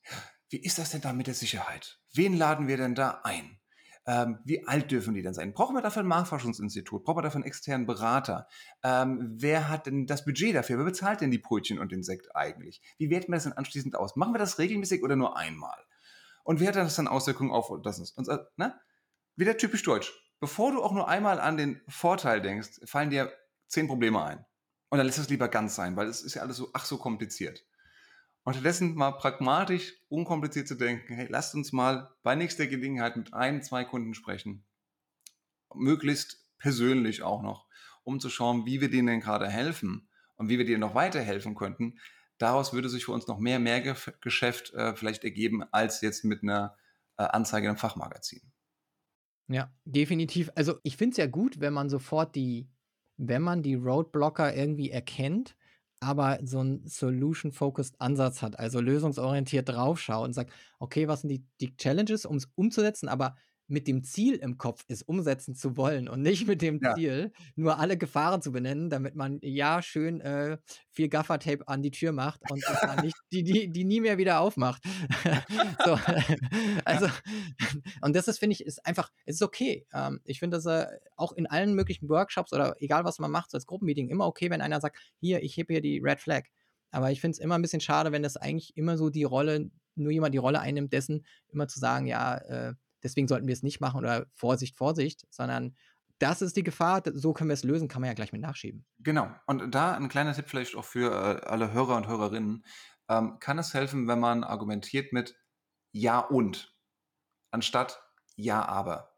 [0.50, 2.00] Wie ist das denn da mit der Sicherheit?
[2.12, 3.60] Wen laden wir denn da ein?
[4.04, 5.52] Ähm, wie alt dürfen die denn sein?
[5.52, 7.04] Brauchen wir dafür ein Marktforschungsinstitut?
[7.04, 8.48] Brauchen wir dafür einen externen Berater?
[8.82, 10.78] Ähm, wer hat denn das Budget dafür?
[10.78, 12.82] Wer bezahlt denn die Brötchen und den Sekt eigentlich?
[12.96, 14.16] Wie werten wir das denn anschließend aus?
[14.16, 15.78] Machen wir das regelmäßig oder nur einmal?
[16.42, 18.10] Und wie hat das dann Auswirkungen auf das?
[18.12, 18.74] Und, ne?
[19.36, 23.32] Wieder typisch deutsch bevor du auch nur einmal an den Vorteil denkst, fallen dir
[23.66, 24.44] zehn Probleme ein.
[24.88, 26.96] Und dann lässt es lieber ganz sein, weil es ist ja alles so, ach so
[26.96, 27.64] kompliziert.
[28.44, 33.34] Und stattdessen mal pragmatisch, unkompliziert zu denken, hey, lasst uns mal bei nächster Gelegenheit mit
[33.34, 34.64] ein, zwei Kunden sprechen.
[35.74, 37.66] Möglichst persönlich auch noch,
[38.04, 41.54] um zu schauen, wie wir denen denn gerade helfen und wie wir denen noch weiterhelfen
[41.54, 41.98] könnten.
[42.38, 46.76] Daraus würde sich für uns noch mehr Mehrgeschäft äh, vielleicht ergeben, als jetzt mit einer
[47.18, 48.40] äh, Anzeige im Fachmagazin.
[49.48, 50.50] Ja, definitiv.
[50.54, 52.68] Also ich finde es ja gut, wenn man sofort die,
[53.16, 55.56] wenn man die Roadblocker irgendwie erkennt,
[56.00, 61.44] aber so einen Solution-Focused Ansatz hat, also lösungsorientiert draufschaut und sagt, okay, was sind die,
[61.60, 63.36] die Challenges, um es umzusetzen, aber
[63.68, 66.94] mit dem Ziel im Kopf ist, umsetzen zu wollen und nicht mit dem ja.
[66.94, 70.58] Ziel, nur alle Gefahren zu benennen, damit man ja schön äh,
[70.90, 72.62] viel Gaffertape an die Tür macht und
[73.02, 74.82] nicht, die, die, die nie mehr wieder aufmacht.
[75.84, 75.98] so,
[76.84, 77.08] also,
[78.00, 79.86] und das ist, finde ich, ist einfach, es ist okay.
[79.92, 83.50] Ähm, ich finde das äh, auch in allen möglichen Workshops oder egal was man macht,
[83.50, 86.44] so als Gruppenmeeting, immer okay, wenn einer sagt, hier, ich hebe hier die Red Flag.
[86.90, 89.70] Aber ich finde es immer ein bisschen schade, wenn das eigentlich immer so die Rolle,
[89.94, 93.62] nur jemand die Rolle einnimmt, dessen immer zu sagen, ja, äh, deswegen sollten wir es
[93.62, 95.74] nicht machen oder Vorsicht, Vorsicht, sondern
[96.18, 98.84] das ist die Gefahr, so können wir es lösen, kann man ja gleich mit nachschieben.
[98.98, 99.30] Genau.
[99.46, 102.64] Und da ein kleiner Tipp vielleicht auch für äh, alle Hörer und Hörerinnen.
[103.08, 105.36] ähm, kann es helfen, wenn man argumentiert mit
[105.92, 106.74] Ja und
[107.50, 108.02] anstatt
[108.36, 109.14] Ja aber.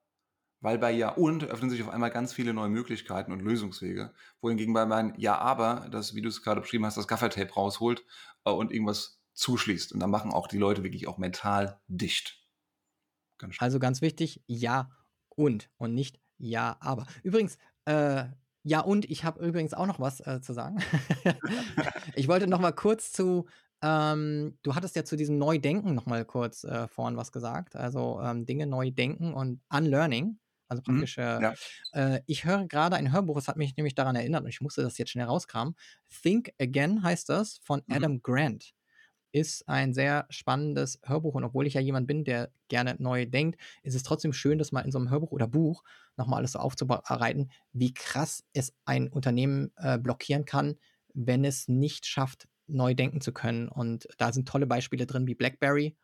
[0.61, 4.13] Weil bei Ja und öffnen sich auf einmal ganz viele neue Möglichkeiten und Lösungswege,
[4.43, 8.05] wohingegen bei meinem Ja aber, das, wie du es gerade beschrieben hast, das Gaffertape rausholt
[8.45, 9.93] äh, und irgendwas zuschließt.
[9.93, 12.40] Und dann machen auch die Leute wirklich auch mental dicht.
[13.41, 14.91] Ganz also ganz wichtig, Ja
[15.29, 17.07] und und nicht Ja aber.
[17.23, 18.25] Übrigens, äh,
[18.63, 20.79] ja, und ich habe übrigens auch noch was äh, zu sagen.
[22.15, 23.47] ich wollte noch mal kurz zu
[23.83, 27.77] ähm, du hattest ja zu diesem Neudenken noch mal kurz äh, vorhin was gesagt.
[27.77, 30.39] Also ähm, Dinge neu denken und Unlearning.
[30.69, 31.57] Also Mhm, praktisch, äh, ja.
[31.93, 34.83] äh, ich höre gerade ein Hörbuch, es hat mich nämlich daran erinnert und ich musste
[34.83, 35.75] das jetzt schnell rauskramen.
[36.23, 37.95] Think Again heißt das von Mhm.
[37.97, 38.73] Adam Grant.
[39.33, 43.61] Ist ein sehr spannendes Hörbuch und obwohl ich ja jemand bin, der gerne neu denkt,
[43.83, 45.85] ist es trotzdem schön, das mal in so einem Hörbuch oder Buch
[46.17, 50.77] noch mal alles so aufzubereiten, wie krass es ein Unternehmen äh, blockieren kann,
[51.15, 53.69] wenn es nicht schafft, neu denken zu können.
[53.69, 55.97] Und da sind tolle Beispiele drin wie BlackBerry,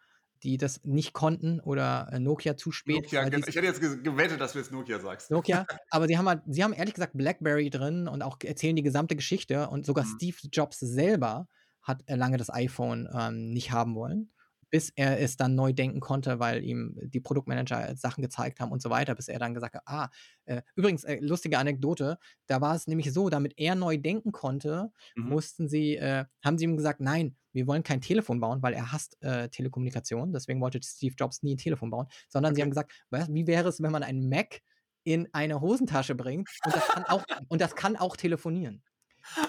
[0.43, 3.03] die das nicht konnten oder äh, Nokia zu spät.
[3.05, 5.31] Nokia, weil gen- die- ich hätte jetzt ge- gewettet, dass du jetzt Nokia sagst.
[5.31, 8.83] Nokia, aber sie haben halt, sie haben ehrlich gesagt BlackBerry drin und auch erzählen die
[8.83, 10.11] gesamte Geschichte und sogar Mhm.
[10.17, 11.49] Steve Jobs selber
[11.87, 14.33] hat äh, lange das iPhone ähm, nicht haben wollen,
[14.71, 18.83] bis er es dann neu denken konnte, weil ihm die Produktmanager Sachen gezeigt haben und
[18.83, 20.09] so weiter, bis er dann gesagt hat, ah,
[20.45, 22.19] äh, übrigens, äh, lustige Anekdote,
[22.49, 25.37] da war es nämlich so, damit er neu denken konnte, Mhm.
[25.37, 28.93] mussten sie, äh, haben sie ihm gesagt, nein, wir wollen kein Telefon bauen, weil er
[28.93, 32.63] hasst äh, Telekommunikation, deswegen wollte Steve Jobs nie ein Telefon bauen, sondern sie Okay.
[32.63, 34.61] haben gesagt, was, wie wäre es, wenn man einen Mac
[35.05, 38.83] in eine Hosentasche bringt und das kann auch, und das kann auch telefonieren.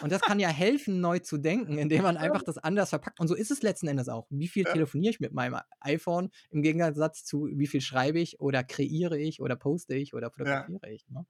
[0.02, 3.20] Und das kann ja helfen, neu zu denken, indem man einfach das anders verpackt.
[3.20, 4.28] Und so ist es letzten Endes auch.
[4.30, 4.74] Wie viel Ja.
[4.74, 9.42] telefoniere ich mit meinem iPhone im Gegensatz zu, wie viel schreibe ich oder kreiere ich
[9.42, 11.08] oder poste ich oder fotografiere ich.
[11.10, 11.26] Ne?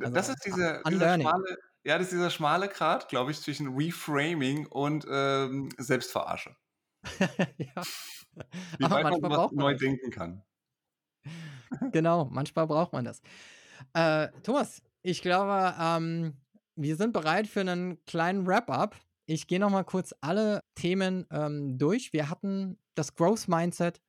[0.00, 1.26] Also, das ist dieser, dieser Unlearning.
[1.28, 6.56] schmale, ja, das ist dieser schmale Grad, glaube ich, zwischen Reframing und ähm, Selbstverarsche.
[7.58, 7.88] ja.
[8.78, 9.80] Wie Aber weit man manchmal was braucht man neu das.
[9.80, 10.42] denken kann.
[11.92, 13.20] Genau, manchmal braucht man das.
[13.94, 16.38] Äh, Thomas, ich glaube, ähm,
[16.76, 18.96] wir sind bereit für einen kleinen Wrap-up.
[19.26, 22.12] Ich gehe noch mal kurz alle Themen ähm, durch.
[22.12, 24.00] Wir hatten das Growth Mindset.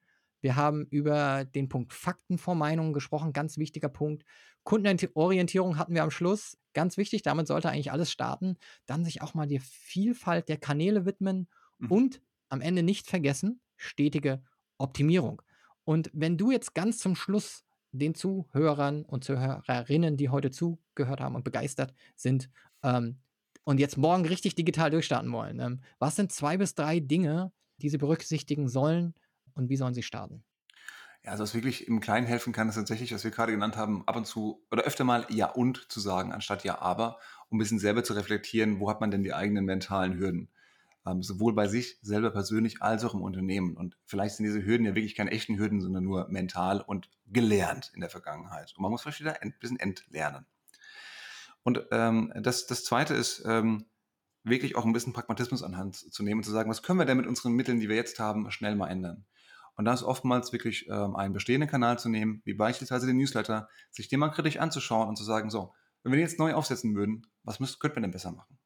[0.41, 4.24] Wir haben über den Punkt Fakten vor Meinungen gesprochen, ganz wichtiger Punkt.
[4.63, 8.57] Kundenorientierung hatten wir am Schluss, ganz wichtig, damit sollte eigentlich alles starten.
[8.86, 11.47] Dann sich auch mal der Vielfalt der Kanäle widmen
[11.80, 11.91] Mhm.
[11.91, 14.43] und am Ende nicht vergessen, stetige
[14.78, 15.41] Optimierung.
[15.84, 21.36] Und wenn du jetzt ganz zum Schluss den Zuhörern und Zuhörerinnen, die heute zugehört haben
[21.36, 22.50] und begeistert sind,
[22.84, 23.20] ähm,
[23.64, 27.90] und jetzt morgen richtig digital durchstarten wollen, ähm, was sind zwei bis drei Dinge, die
[27.90, 29.14] sie berücksichtigen sollen
[29.56, 30.46] und wie sollen sie starten?
[31.24, 34.08] Ja, also was wirklich im Kleinen helfen kann, ist tatsächlich, was wir gerade genannt haben,
[34.08, 37.20] ab und zu oder öfter mal Ja und zu sagen, anstatt Ja aber,
[37.50, 40.50] um ein bisschen selber zu reflektieren, wo hat man denn die eigenen mentalen Hürden.
[41.08, 43.78] Ähm, sowohl bei sich selber persönlich als auch im Unternehmen.
[43.78, 47.91] Und vielleicht sind diese Hürden ja wirklich keine echten Hürden, sondern nur mental und gelernt
[47.93, 48.74] in der Vergangenheit.
[48.76, 50.45] Und man muss vielleicht wieder ein bisschen entlernen.
[51.64, 53.86] Und ähm, das, das Zweite ist, ähm,
[54.43, 57.18] wirklich auch ein bisschen Pragmatismus anhand zu nehmen und zu sagen, was können wir denn
[57.18, 59.26] mit unseren Mitteln, die wir jetzt haben, schnell mal ändern.
[59.76, 63.70] Und da ist oftmals wirklich ähm, einen bestehenden Kanal zu nehmen, wie beispielsweise den Newsletter,
[63.91, 66.95] sich den mal kritisch anzuschauen und zu sagen, so, wenn wir den jetzt neu aufsetzen
[66.95, 68.58] würden, was müsst, könnten wir denn besser machen?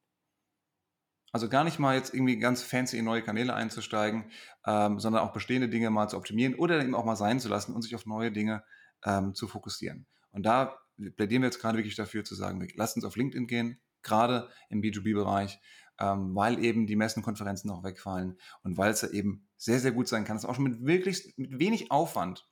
[1.32, 4.32] Also gar nicht mal jetzt irgendwie ganz fancy in neue Kanäle einzusteigen,
[4.66, 7.74] ähm, sondern auch bestehende Dinge mal zu optimieren oder eben auch mal sein zu lassen
[7.74, 8.64] und sich auf neue Dinge
[9.06, 10.06] ähm, zu fokussieren.
[10.32, 10.78] Und da
[11.16, 14.82] plädieren wir jetzt gerade wirklich dafür zu sagen, lasst uns auf LinkedIn gehen, gerade im
[14.82, 15.60] B2B-Bereich,
[16.00, 20.08] ähm, weil eben die Messenkonferenzen noch wegfallen und weil es ja eben sehr, sehr gut
[20.08, 22.48] sein kann, dass auch schon mit wirklich mit wenig Aufwand,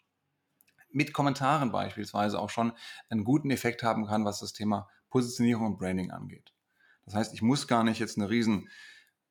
[0.92, 2.74] mit Kommentaren beispielsweise auch schon
[3.10, 6.54] einen guten Effekt haben kann, was das Thema Positionierung und Branding angeht.
[7.10, 8.70] Das heißt, ich muss gar nicht jetzt eine riesen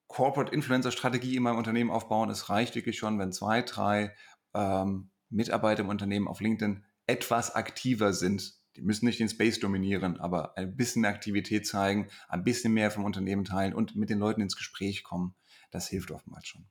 [0.08, 2.28] Corporate Influencer Strategie in meinem Unternehmen aufbauen.
[2.28, 4.16] Es reicht wirklich schon, wenn zwei, drei
[4.52, 8.54] ähm, Mitarbeiter im Unternehmen auf LinkedIn etwas aktiver sind.
[8.74, 12.90] Die müssen nicht den Space dominieren, aber ein bisschen mehr Aktivität zeigen, ein bisschen mehr
[12.90, 15.36] vom Unternehmen teilen und mit den Leuten ins Gespräch kommen.
[15.70, 16.66] Das hilft oftmals schon.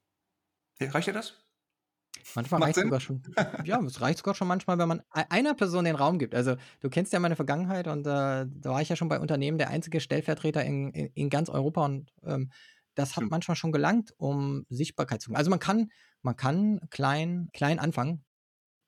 [0.82, 1.47] Reicht dir das?
[2.34, 2.84] Manchmal Macht reicht Sinn?
[2.84, 3.24] sogar schon.
[3.64, 6.36] Ja, es reicht sogar schon manchmal, wenn man einer Person den Raum gibt.
[6.36, 9.58] Also du kennst ja meine Vergangenheit und äh, da war ich ja schon bei Unternehmen
[9.58, 12.52] der einzige Stellvertreter in, in, in ganz Europa und ähm,
[12.96, 15.38] das hat manchmal schon gelangt, um Sichtbarkeit zu machen.
[15.38, 15.90] Also man kann,
[16.22, 18.26] man kann klein, klein anfangen.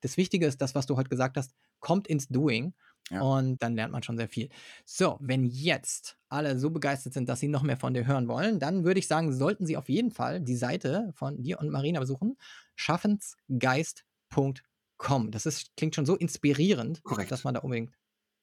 [0.02, 2.74] Das Wichtige ist das, was du heute gesagt hast, kommt ins Doing
[3.10, 3.22] Ja.
[3.22, 4.49] und dann lernt man schon sehr viel.
[4.86, 8.60] So, wenn jetzt alle so begeistert sind, dass sie noch mehr von dir hören wollen,
[8.60, 11.99] dann würde ich sagen, sollten sie auf jeden Fall die Seite von dir und Marina
[11.99, 12.38] besuchen,
[12.76, 15.32] schaffensgeist.com.
[15.32, 17.32] Das ist, klingt schon so inspirierend, Korrekt.
[17.32, 17.93] dass man da unbedingt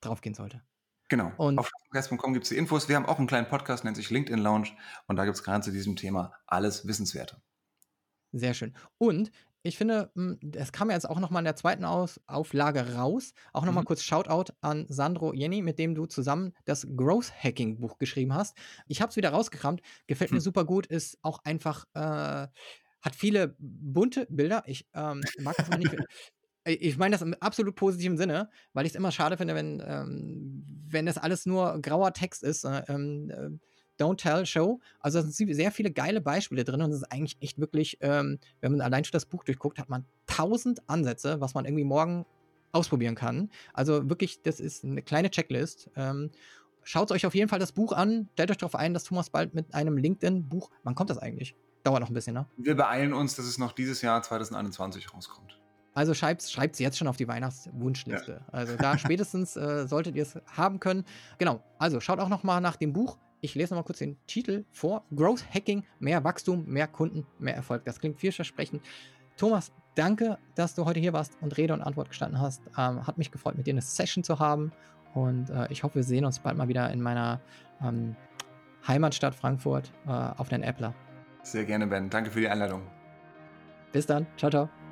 [0.00, 0.62] draufgehen sollte.
[1.08, 1.32] Genau.
[1.36, 2.88] Und- auf schaffensgeist.com gibt es die Infos.
[2.88, 4.68] Wir haben auch einen kleinen Podcast, nennt sich LinkedIn Lounge
[5.06, 7.40] und da gibt es gerade zu diesem Thema alles Wissenswerte.
[8.32, 8.74] Sehr schön.
[8.98, 9.30] Und
[9.66, 12.94] ich finde, hm, es kam ja jetzt auch noch mal in der zweiten Aus Auflage
[12.94, 13.32] raus.
[13.52, 13.84] Auch noch mal Mhm.
[13.84, 18.56] kurz Shoutout an Sandro Jenny, mit dem du zusammen das Growth Hacking Buch geschrieben hast.
[18.88, 20.40] Ich habe es wieder rausgekramt, gefällt mir Hm.
[20.40, 22.00] super gut, ist auch einfach, äh,
[23.02, 24.62] hat viele bunte Bilder.
[24.66, 25.92] Ich ähm, mag das immer nicht.
[25.94, 26.02] Äh,
[26.66, 30.64] Ich meine das im absolut positiven Sinne, weil ich es immer schade finde, wenn, ähm,
[30.88, 32.64] wenn das alles nur grauer Text ist.
[32.64, 33.50] Äh, ähm, äh,
[33.98, 34.80] Don't Tell Show.
[35.00, 38.38] Also da sind sehr viele geile Beispiele drin und es ist eigentlich echt wirklich, ähm,
[38.60, 42.26] wenn man allein schon das Buch durchguckt, hat man tausend Ansätze, was man irgendwie morgen
[42.72, 43.50] ausprobieren kann.
[43.72, 45.90] Also wirklich, das ist eine kleine Checklist.
[45.96, 46.30] Ähm,
[46.88, 48.28] Schaut euch auf jeden Fall das Buch an.
[48.34, 50.70] Stellt euch darauf ein, dass Thomas bald mit einem LinkedIn-Buch.
[50.84, 51.56] Wann kommt das eigentlich?
[51.82, 52.46] Dauert noch ein bisschen, ne?
[52.56, 55.60] Wir beeilen uns, dass es noch dieses Jahr 2021 rauskommt.
[55.94, 58.40] Also schreibt es jetzt schon auf die Weihnachtswunschliste.
[58.52, 61.04] Also da spätestens äh, solltet ihr es haben können.
[61.38, 63.18] Genau, also schaut auch noch mal nach dem Buch.
[63.40, 65.04] Ich lese noch mal kurz den Titel vor.
[65.14, 67.84] Growth Hacking, mehr Wachstum, mehr Kunden, mehr Erfolg.
[67.84, 68.82] Das klingt vielversprechend.
[69.36, 72.62] Thomas, danke, dass du heute hier warst und Rede und Antwort gestanden hast.
[72.78, 74.72] Ähm, hat mich gefreut, mit dir eine Session zu haben.
[75.14, 77.40] Und äh, ich hoffe, wir sehen uns bald mal wieder in meiner
[77.82, 78.16] ähm,
[78.86, 80.94] Heimatstadt Frankfurt äh, auf den Appler.
[81.42, 82.10] Sehr gerne, Ben.
[82.10, 82.82] Danke für die Einladung.
[83.92, 84.26] Bis dann.
[84.36, 84.85] Ciao, ciao.